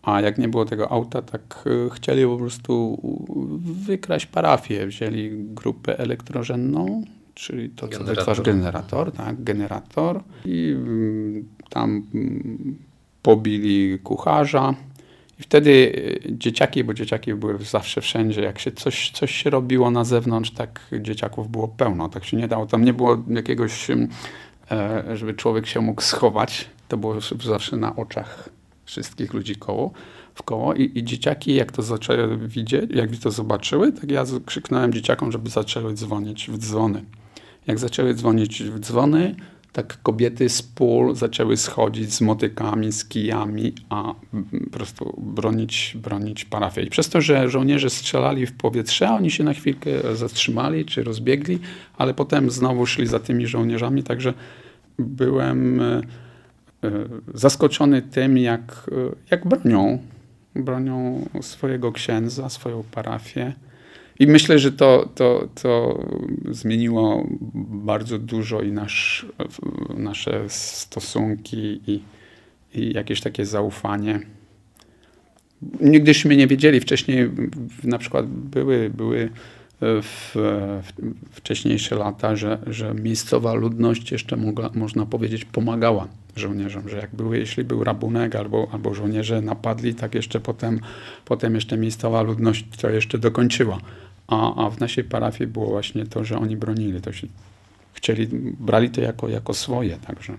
[0.01, 3.01] A jak nie było tego auta, tak e, chcieli po prostu
[3.85, 4.87] wykraść parafię.
[4.87, 12.88] Wzięli grupę elektrożenną, czyli to, co wytwarza generator, tak, generator i mm, tam mm,
[13.21, 14.75] pobili kucharza.
[15.39, 19.91] I wtedy y, dzieciaki, bo dzieciaki były zawsze wszędzie, jak się coś, coś się robiło
[19.91, 22.65] na zewnątrz, tak dzieciaków było pełno, tak się nie dało.
[22.65, 26.69] Tam nie było jakiegoś, e, żeby człowiek się mógł schować.
[26.87, 28.49] To było zawsze na oczach
[28.85, 29.91] wszystkich ludzi koło,
[30.35, 34.93] w koło I, i dzieciaki jak to zaczęły widzieć, jak to zobaczyły, tak ja krzyknąłem
[34.93, 37.03] dzieciakom, żeby zaczęły dzwonić w dzwony.
[37.67, 39.35] Jak zaczęły dzwonić w dzwony,
[39.71, 44.13] tak kobiety z pól zaczęły schodzić z motykami, z kijami, a
[44.63, 46.81] po prostu bronić, bronić parafię.
[46.81, 51.59] I przez to, że żołnierze strzelali w powietrze, oni się na chwilkę zatrzymali czy rozbiegli,
[51.97, 54.33] ale potem znowu szli za tymi żołnierzami, także
[54.99, 56.01] byłem e,
[56.83, 56.91] e,
[57.33, 59.99] zaskoczony tym, jak, e, jak bronią,
[60.55, 63.53] bronią swojego księdza, swoją parafię.
[64.19, 66.03] I myślę, że to, to, to
[66.51, 67.27] zmieniło
[67.69, 69.25] bardzo dużo i nasz,
[69.97, 72.03] nasze stosunki i,
[72.73, 74.19] i jakieś takie zaufanie.
[75.81, 77.29] Nigdyśmy nie wiedzieli wcześniej,
[77.83, 79.29] na przykład były, były
[79.81, 80.31] w,
[80.83, 80.91] w
[81.31, 87.37] wcześniejsze lata, że, że miejscowa ludność jeszcze mogła, można powiedzieć pomagała żołnierzom, że jak były,
[87.37, 90.79] jeśli był rabunek albo, albo żołnierze napadli, tak jeszcze potem,
[91.25, 93.79] potem jeszcze miejscowa ludność to jeszcze dokończyła
[94.29, 97.27] a, a w naszej parafii było właśnie to, że oni bronili, to się
[97.93, 98.27] chcieli,
[98.59, 100.37] brali to jako, jako swoje, także,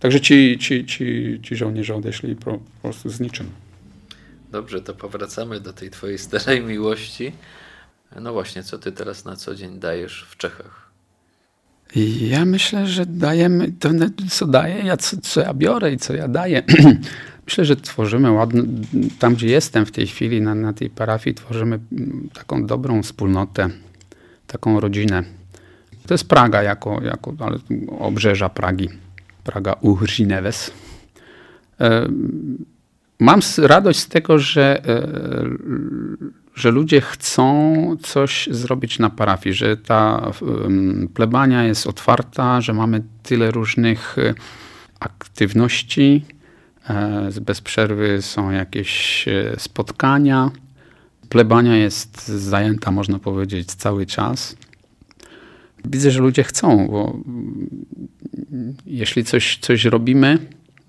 [0.00, 3.50] także ci, ci, ci, ci żołnierze odeszli po, po prostu z niczym.
[4.52, 7.32] Dobrze, to powracamy do tej twojej starej miłości.
[8.20, 10.86] No właśnie, co ty teraz na co dzień dajesz w Czechach?
[12.20, 13.88] Ja myślę, że dajemy, to
[14.30, 16.62] co daję, ja, co, co ja biorę i co ja daję.
[17.46, 18.62] Myślę, że tworzymy ładny,
[19.18, 21.78] tam gdzie jestem w tej chwili, na, na tej parafii, tworzymy
[22.34, 23.68] taką dobrą wspólnotę,
[24.46, 25.22] taką rodzinę.
[26.06, 27.58] To jest Praga jako, jako ale
[27.98, 28.88] obrzeża Pragi.
[29.44, 30.70] Praga Uhrzneves.
[31.80, 32.08] E,
[33.18, 35.08] mam radość z tego, że, e,
[36.54, 40.32] że ludzie chcą coś zrobić na parafii, że ta
[41.14, 44.34] plebania jest otwarta, że mamy tyle różnych e,
[45.00, 46.24] aktywności,
[47.40, 50.50] bez przerwy są jakieś e, spotkania.
[51.28, 54.56] Plebania jest zajęta, można powiedzieć, cały czas.
[55.84, 57.18] Widzę, że ludzie chcą, bo
[58.86, 60.38] jeśli coś, coś robimy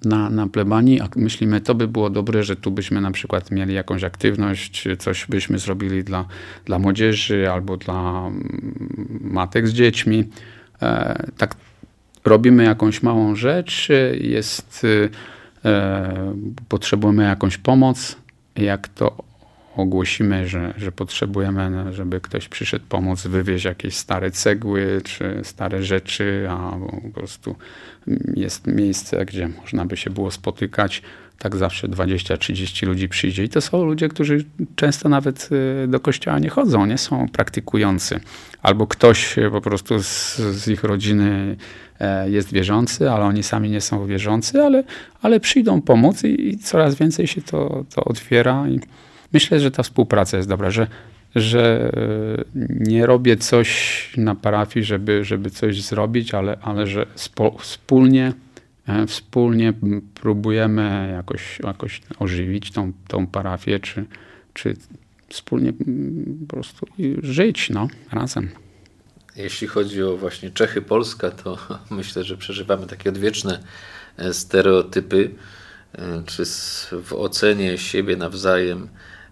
[0.05, 3.73] na, na plebanii, a myślimy, to by było dobre, że tu byśmy na przykład mieli
[3.73, 6.25] jakąś aktywność, coś byśmy zrobili dla,
[6.65, 8.31] dla młodzieży albo dla
[9.21, 10.23] matek z dziećmi.
[10.81, 11.55] E, tak
[12.25, 15.37] robimy jakąś małą rzecz, jest E,
[16.69, 18.15] potrzebujemy jakąś pomoc,
[18.55, 19.17] jak to
[19.75, 26.47] ogłosimy, że, że potrzebujemy, żeby ktoś przyszedł pomóc wywieźć jakieś stare cegły czy stare rzeczy,
[26.49, 26.71] a
[27.03, 27.55] po prostu
[28.35, 31.01] jest miejsce, gdzie można by się było spotykać,
[31.40, 33.44] tak zawsze 20-30 ludzi przyjdzie.
[33.44, 35.50] I to są ludzie, którzy często nawet
[35.83, 38.19] e, do kościoła nie chodzą, nie są praktykujący.
[38.62, 41.58] Albo ktoś po prostu z, z ich rodziny
[42.00, 44.83] E, jest wierzący, ale oni sami nie są wierzący, ale,
[45.21, 48.69] ale przyjdą pomóc i, i coraz więcej się to, to otwiera.
[48.69, 48.79] I
[49.33, 50.88] myślę, że ta współpraca jest dobra, że
[51.35, 51.92] że
[52.69, 58.33] nie robię coś na parafii, żeby, żeby coś zrobić, ale, ale że spo, wspólnie,
[59.08, 59.73] wspólnie
[60.13, 64.06] próbujemy jakoś, jakoś ożywić tą, tą parafię, czy,
[64.54, 64.73] czy
[65.29, 66.88] wspólnie po prostu
[67.21, 68.50] żyć no, razem.
[69.35, 71.58] Jeśli chodzi o właśnie Czechy, Polska, to
[71.92, 73.63] myślę, że przeżywamy takie odwieczne
[74.17, 75.31] e, stereotypy,
[75.94, 76.44] e, czy
[77.04, 78.90] w ocenie siebie nawzajem.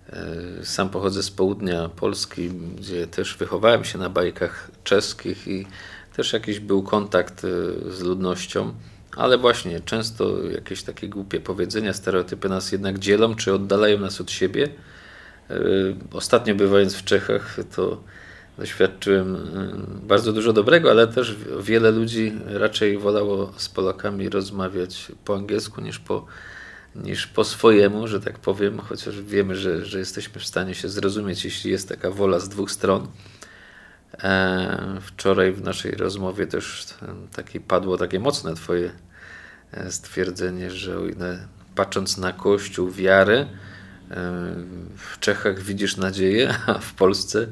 [0.09, 5.67] E, sam pochodzę z południa Polski, gdzie też wychowałem się na bajkach czeskich i
[6.15, 7.41] też jakiś był kontakt
[7.89, 8.73] z ludnością,
[9.15, 14.31] ale właśnie często jakieś takie głupie powiedzenia, stereotypy nas jednak dzielą, czy oddalają nas od
[14.31, 14.69] siebie.
[16.11, 18.01] Ostatnio bywając w Czechach, to
[18.57, 25.35] doświadczyłem y, bardzo dużo dobrego, ale też wiele ludzi raczej wolało z Polakami rozmawiać po
[25.35, 26.25] angielsku niż po,
[26.95, 31.45] niż po swojemu, że tak powiem, chociaż wiemy, że, że jesteśmy w stanie się zrozumieć,
[31.45, 33.07] jeśli jest taka wola z dwóch stron.
[34.23, 36.87] E, wczoraj w naszej rozmowie też
[37.35, 38.91] takie padło takie mocne Twoje
[39.71, 40.97] e, stwierdzenie, że
[41.75, 43.47] patrząc na Kościół, wiarę, e,
[44.97, 47.47] w Czechach widzisz nadzieję, a w Polsce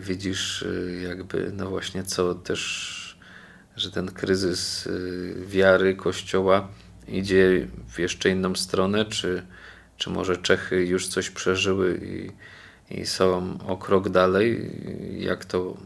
[0.00, 0.64] widzisz
[1.08, 3.18] jakby, no właśnie, co też,
[3.76, 4.88] że ten kryzys
[5.46, 6.68] wiary Kościoła
[7.08, 9.42] idzie w jeszcze inną stronę, czy,
[9.96, 12.30] czy może Czechy już coś przeżyły i,
[12.94, 14.70] i są o krok dalej?
[15.18, 15.76] Jak to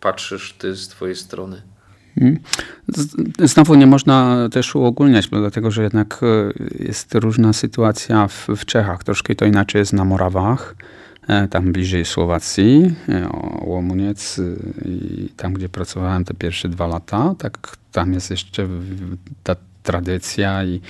[0.00, 1.62] patrzysz ty z twojej strony?
[2.14, 2.38] Hmm.
[3.38, 6.20] Znowu nie można też uogólniać, dlatego że jednak
[6.78, 9.04] jest różna sytuacja w, w Czechach.
[9.04, 10.74] Troszkę to inaczej jest na Morawach.
[11.28, 13.28] E, tam bliżej Słowacji, e,
[13.60, 18.68] Łomuniec e, i tam, gdzie pracowałem te pierwsze dwa lata, tak tam jest jeszcze
[19.42, 20.80] ta tradycja i,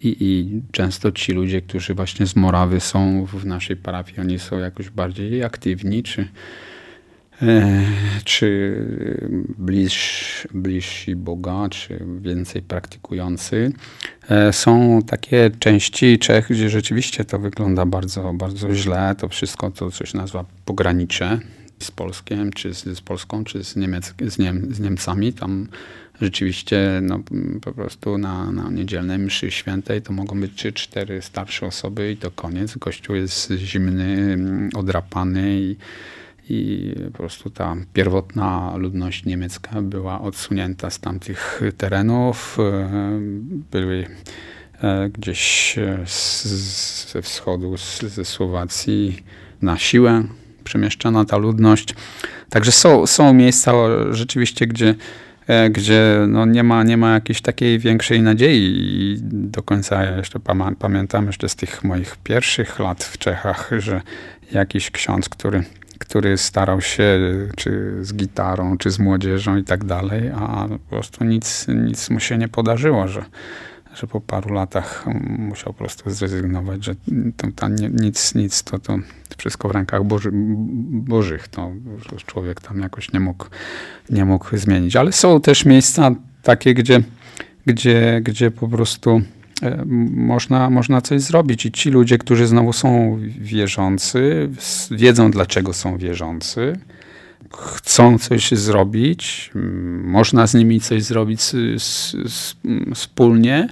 [0.00, 4.58] i, i często ci ludzie, którzy właśnie z Morawy są w naszej parafii, oni są
[4.58, 6.28] jakoś bardziej aktywni, czy
[7.42, 7.84] E,
[8.24, 8.76] czy
[9.58, 13.72] bliż, bliżsi Boga, czy więcej praktykujący.
[14.28, 19.14] E, są takie części Czech, gdzie rzeczywiście to wygląda bardzo, bardzo źle.
[19.18, 21.38] To wszystko to coś nazwa pogranicze
[21.78, 25.32] z Polskiem, czy z, z Polską, czy z, Niemiec, z, Niem, z Niemcami.
[25.32, 25.68] Tam
[26.20, 27.20] rzeczywiście no,
[27.62, 32.16] po prostu na, na niedzielnej mszy świętej to mogą być trzy, cztery starsze osoby i
[32.16, 32.78] to koniec.
[32.78, 34.38] Kościół jest zimny,
[34.74, 35.76] odrapany i
[36.50, 42.58] i po prostu ta pierwotna ludność niemiecka była odsunięta z tamtych terenów.
[42.60, 42.90] E,
[43.70, 44.06] były
[44.82, 45.76] e, gdzieś
[47.12, 49.22] ze wschodu, ze Słowacji
[49.62, 50.24] na siłę
[50.64, 51.94] przemieszczana ta ludność.
[52.50, 53.72] Także są, są miejsca
[54.10, 54.94] rzeczywiście, gdzie, e,
[55.70, 60.40] gdzie no nie, ma, nie ma jakiejś takiej większej nadziei i do końca ja jeszcze
[60.78, 64.00] pamiętam jeszcze z tych moich pierwszych lat w Czechach, że
[64.52, 65.64] jakiś ksiądz, który
[65.98, 67.20] który starał się
[67.56, 72.20] czy z gitarą, czy z młodzieżą i tak dalej, a po prostu nic, nic mu
[72.20, 73.24] się nie podarzyło, że,
[74.00, 75.06] że po paru latach
[75.38, 76.94] musiał po prostu zrezygnować, że
[77.36, 78.98] to, to nic, nic, to, to
[79.38, 81.72] wszystko w rękach Boży, Bożych, to
[82.26, 83.46] człowiek tam jakoś nie mógł,
[84.10, 84.96] nie mógł zmienić.
[84.96, 86.10] Ale są też miejsca
[86.42, 87.02] takie, gdzie,
[87.66, 89.22] gdzie, gdzie po prostu
[89.62, 89.84] E,
[90.14, 91.66] można, można coś zrobić.
[91.66, 94.50] I ci ludzie, którzy znowu są wierzący,
[94.90, 96.78] wiedzą dlaczego są wierzący,
[97.56, 99.50] chcą coś zrobić,
[100.02, 101.40] można z nimi coś zrobić
[102.94, 103.68] wspólnie.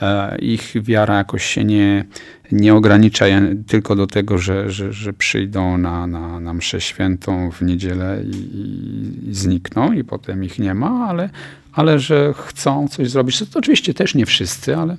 [0.00, 2.04] E, ich wiara jakoś się nie,
[2.52, 3.24] nie ogranicza
[3.66, 9.30] tylko do tego, że, że, że przyjdą na, na, na mszę świętą w niedzielę i,
[9.30, 11.30] i znikną i potem ich nie ma, ale
[11.72, 13.38] ale że chcą coś zrobić.
[13.38, 14.96] To, to oczywiście też nie wszyscy, ale,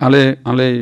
[0.00, 0.72] ale, ale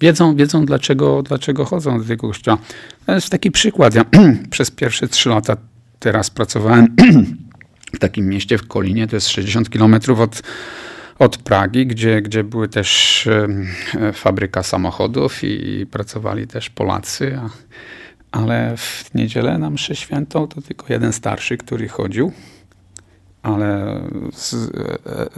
[0.00, 2.58] wiedzą, wiedzą dlaczego, dlaczego chodzą do tego kościoła.
[3.06, 3.94] To jest taki przykład.
[3.94, 4.04] Ja
[4.50, 5.56] przez pierwsze trzy lata
[5.98, 6.96] teraz pracowałem
[7.96, 10.42] w takim mieście w Kolinie, to jest 60 kilometrów od,
[11.18, 13.28] od Pragi, gdzie, gdzie były też
[14.12, 17.50] fabryka samochodów i, pracowali też Polacy, a,
[18.38, 22.32] ale w niedzielę na mszę świętą to tylko jeden starszy, który chodził
[23.42, 24.00] ale
[24.32, 25.28] z, e, e,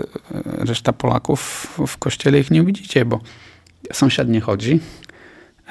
[0.64, 1.40] reszta Polaków
[1.86, 3.20] w kościele ich nie widzicie, bo
[3.92, 4.80] sąsiad nie chodzi,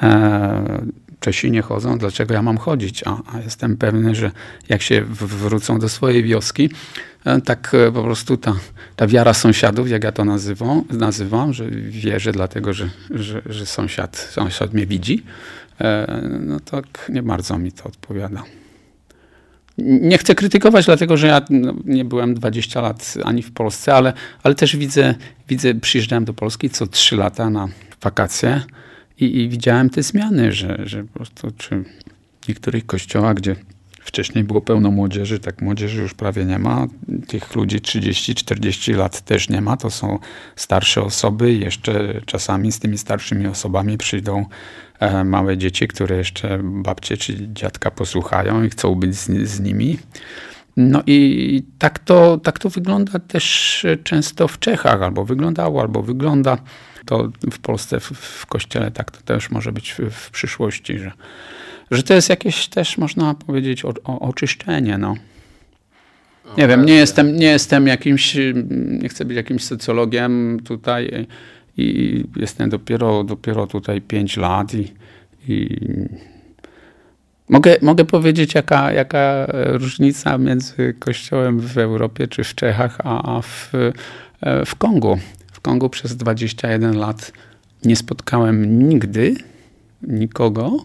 [0.01, 0.82] e,
[1.19, 3.03] Czesi nie chodzą, dlaczego ja mam chodzić?
[3.05, 4.32] A, a, jestem pewny, że
[4.69, 6.69] jak się wrócą do swojej wioski,
[7.45, 8.53] tak po prostu ta,
[8.95, 14.17] ta wiara sąsiadów, jak ja to nazywam, nazywam że wierzę dlatego, że, że, że sąsiad,
[14.17, 15.23] sąsiad mnie widzi,
[16.39, 18.43] no tak nie bardzo mi to odpowiada.
[19.86, 24.13] Nie chcę krytykować, dlatego że ja no, nie byłem 20 lat ani w Polsce, ale,
[24.43, 25.15] ale też widzę,
[25.47, 27.67] widzę, przyjeżdżałem do Polski co 3 lata na
[28.01, 28.61] wakacje
[29.19, 31.84] i, i widziałem te zmiany, że, że po prostu czy
[32.47, 33.55] niektórych kościołach, gdzie
[34.01, 36.88] wcześniej było pełno młodzieży, tak młodzieży już prawie nie ma.
[37.27, 39.77] Tych ludzi 30-40 lat też nie ma.
[39.77, 40.19] To są
[40.55, 41.53] starsze osoby.
[41.53, 44.45] Jeszcze czasami z tymi starszymi osobami przyjdą
[45.25, 49.97] małe dzieci, które jeszcze babcie czy dziadka posłuchają i chcą być z, z nimi.
[50.77, 56.57] No i tak to, tak to wygląda też często w Czechach, albo wyglądało, albo wygląda.
[57.05, 61.11] To w Polsce, w, w kościele tak to też może być w, w przyszłości, że
[61.91, 64.97] że to jest jakieś też, można powiedzieć, o, o, oczyszczenie.
[64.97, 65.15] No.
[66.57, 68.37] Nie wiem, nie jestem, nie jestem jakimś,
[69.01, 71.27] nie chcę być jakimś socjologiem tutaj
[71.78, 74.93] i jestem dopiero, dopiero tutaj 5 lat i,
[75.47, 75.78] i
[77.49, 83.72] mogę, mogę powiedzieć, jaka, jaka różnica między kościołem w Europie czy w Czechach, a, w,
[84.65, 85.17] w Kongu.
[85.51, 87.32] W Kongu przez 21 lat
[87.86, 89.36] nie spotkałem nigdy
[90.01, 90.78] nikogo,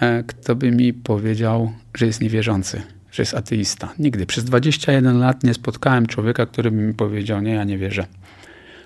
[0.00, 2.82] E, kto by mi powiedział, że jest niewierzący,
[3.12, 3.94] że jest ateista.
[3.98, 4.26] Nigdy.
[4.26, 8.06] Przez 21 lat nie spotkałem człowieka, który by mi powiedział, nie, ja nie wierzę.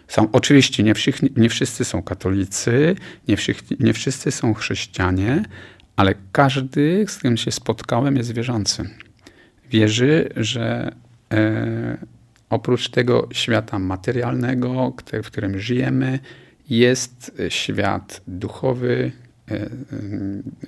[0.08, 2.96] Są, oczywiście nie, wszyscy, nie wszyscy są katolicy,
[3.28, 5.44] nie wszyscy, nie wszyscy są chrześcijanie,
[5.96, 8.90] ale każdy, z którym się spotkałem, jest wierzący.
[9.70, 10.92] Wierzy, że
[11.32, 11.98] e,
[12.50, 16.18] oprócz tego świata materialnego, w którym żyjemy,
[16.68, 19.12] jest świat duchowy,
[19.50, 19.68] E, e,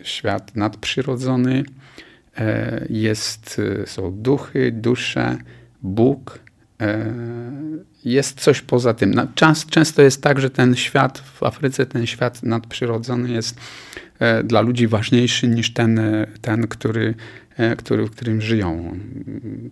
[0.02, 1.64] świat nadprzyrodzony,
[2.38, 5.38] e, jest, są duchy, dusze,
[5.82, 6.38] Bóg.
[8.04, 9.28] Jest coś poza tym.
[9.34, 13.60] Czas, często jest tak, że ten świat w Afryce, ten świat nadprzyrodzony jest
[14.44, 16.00] dla ludzi ważniejszy niż ten,
[16.40, 17.14] ten który,
[17.78, 18.98] który, w którym żyją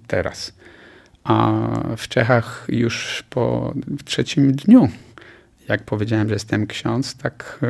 [0.06, 0.52] teraz.
[1.24, 1.52] A
[1.96, 4.88] w Czechach już po trzecim dniu,
[5.68, 7.60] jak powiedziałem, że jestem ksiądz, tak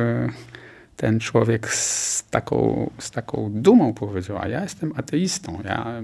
[0.97, 6.01] ten człowiek z taką, z taką dumą powiedział, a ja jestem ateistą, ja,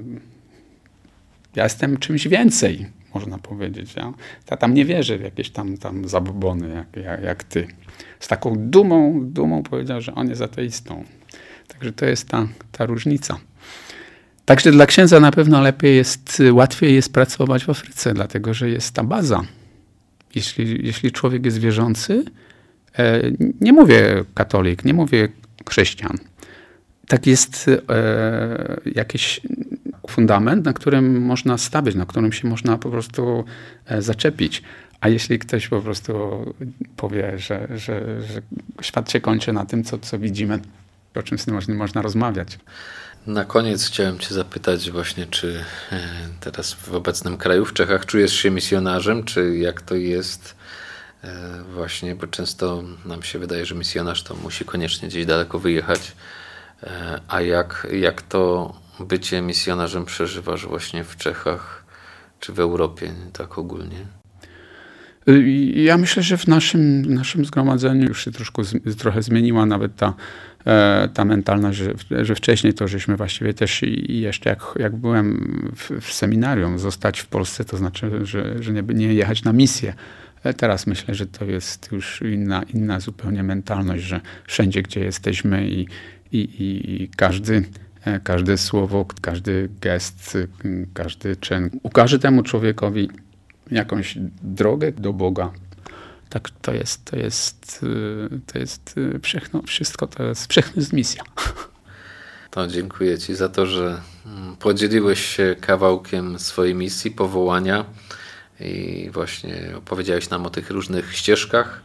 [1.55, 3.95] ja jestem czymś więcej, można powiedzieć.
[3.95, 4.13] Ja,
[4.51, 7.67] ja tam nie wierzę w jakieś tam, tam zabobony jak, jak, jak ty.
[8.19, 11.03] Z taką dumą, dumą powiedział, że on jest ateistą.
[11.67, 13.37] Także to jest ta, ta różnica.
[14.45, 18.95] Także dla księdza na pewno lepiej jest, łatwiej jest pracować w Afryce, dlatego że jest
[18.95, 19.41] ta baza.
[20.35, 22.25] Jeśli, jeśli człowiek jest wierzący,
[22.99, 23.21] E,
[23.61, 25.29] nie mówię katolik, nie mówię
[25.69, 26.17] chrześcijan.
[27.07, 29.41] Tak jest e, jakiś
[30.11, 33.43] fundament, na którym można stawić, na którym się można po prostu
[33.85, 34.63] e, zaczepić.
[35.01, 36.13] A jeśli ktoś po prostu
[36.97, 38.41] powie, że, że, że
[38.81, 40.59] świat się kończy na tym, co, co widzimy,
[41.15, 42.59] o czym z tym można, można rozmawiać.
[43.27, 45.63] Na koniec chciałem Cię zapytać właśnie, czy
[46.39, 50.55] teraz w obecnym kraju, w Czechach, czujesz się misjonarzem, czy jak to jest
[51.25, 56.11] E, właśnie, bo często nam się wydaje, że misjonarz to musi koniecznie gdzieś daleko wyjechać.
[56.83, 61.85] E, a jak, jak to bycie misjonarzem przeżywasz właśnie w Czechach
[62.39, 64.05] czy w Europie, tak ogólnie?
[65.75, 68.63] Ja myślę, że w naszym, naszym zgromadzeniu już się troszkę,
[68.97, 70.13] trochę zmieniła nawet ta,
[70.65, 71.93] e, ta mentalność, że,
[72.25, 77.19] że wcześniej to żeśmy właściwie też i jeszcze jak, jak byłem w, w seminarium, zostać
[77.19, 79.93] w Polsce, to znaczy, że, że nie, nie jechać na misję
[80.53, 85.87] Teraz myślę, że to jest już inna, inna zupełnie mentalność, że wszędzie, gdzie jesteśmy i,
[86.31, 87.61] i, i każdy, e,
[88.23, 90.37] każde słowo, każdy gest,
[90.93, 93.09] każdy czyn ukaże temu człowiekowi
[93.71, 95.51] jakąś drogę do Boga.
[96.29, 97.85] Tak to jest, to jest,
[98.31, 101.23] e, to jest e, wszechno, wszystko to jest, wszechno jest misja.
[102.51, 107.85] To dziękuję Ci za to, że mm, podzieliłeś się kawałkiem swojej misji, powołania
[108.59, 111.81] i właśnie opowiedziałeś nam o tych różnych ścieżkach.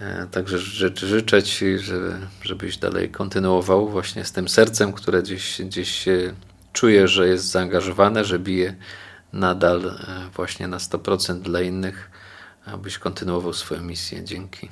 [0.00, 0.58] E, także
[0.94, 6.04] życzę Ci, żeby, żebyś dalej kontynuował właśnie z tym sercem, które gdzieś, gdzieś
[6.72, 8.74] czuje, że jest zaangażowane, że bije
[9.32, 9.94] nadal e,
[10.36, 12.10] właśnie na 100% dla innych,
[12.66, 14.24] abyś kontynuował swoją misję.
[14.24, 14.68] Dzięki.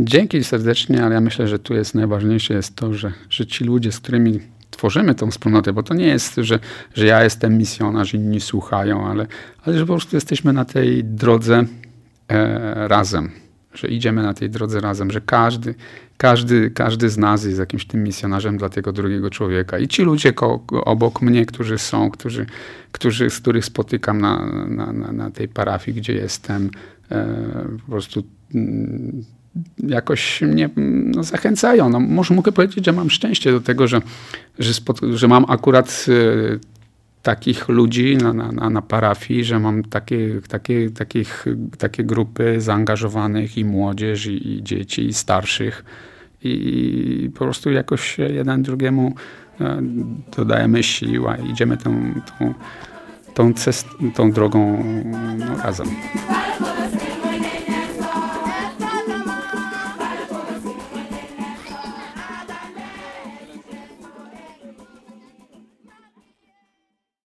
[0.00, 3.92] Dzięki serdecznie, ale ja myślę, że tu jest najważniejsze jest to, że, że ci ludzie,
[3.92, 6.58] z którymi tworzymy tą wspólnotę, bo to nie jest, że,
[6.94, 9.26] że ja jestem misjonarz, inni słuchają, ale,
[9.64, 11.64] ale że po prostu jesteśmy na tej drodze
[12.28, 13.30] e, razem,
[13.74, 15.74] że idziemy na tej drodze razem, że każdy,
[16.16, 19.78] każdy, każdy z nas jest jakimś tym misjonarzem dla tego drugiego człowieka.
[19.78, 20.32] I ci ludzie
[20.84, 22.46] obok mnie, którzy są, którzy,
[22.92, 26.70] którzy, z których spotykam na, na, na, tej parafii, gdzie jestem,
[27.10, 29.24] e, po prostu mm,
[29.78, 30.70] jakoś mnie
[31.14, 31.90] no, zachęcają.
[31.90, 34.00] No, może mogę powiedzieć, że mam szczęście do tego, że,
[34.58, 34.72] że,
[35.12, 36.60] że mam akurat y,
[37.24, 41.44] takich ludzi na, na, na parafii, że mam takie, takie, takich,
[41.78, 45.84] takie grupy zaangażowanych i młodzież, i, i dzieci, i starszych.
[46.44, 46.50] I,
[47.24, 49.14] I po prostu jakoś jeden drugiemu
[50.36, 52.54] dodajemy sił, a idziemy tą, tą,
[53.34, 53.52] tą,
[54.14, 54.84] tą drogą
[55.38, 55.86] no, razem.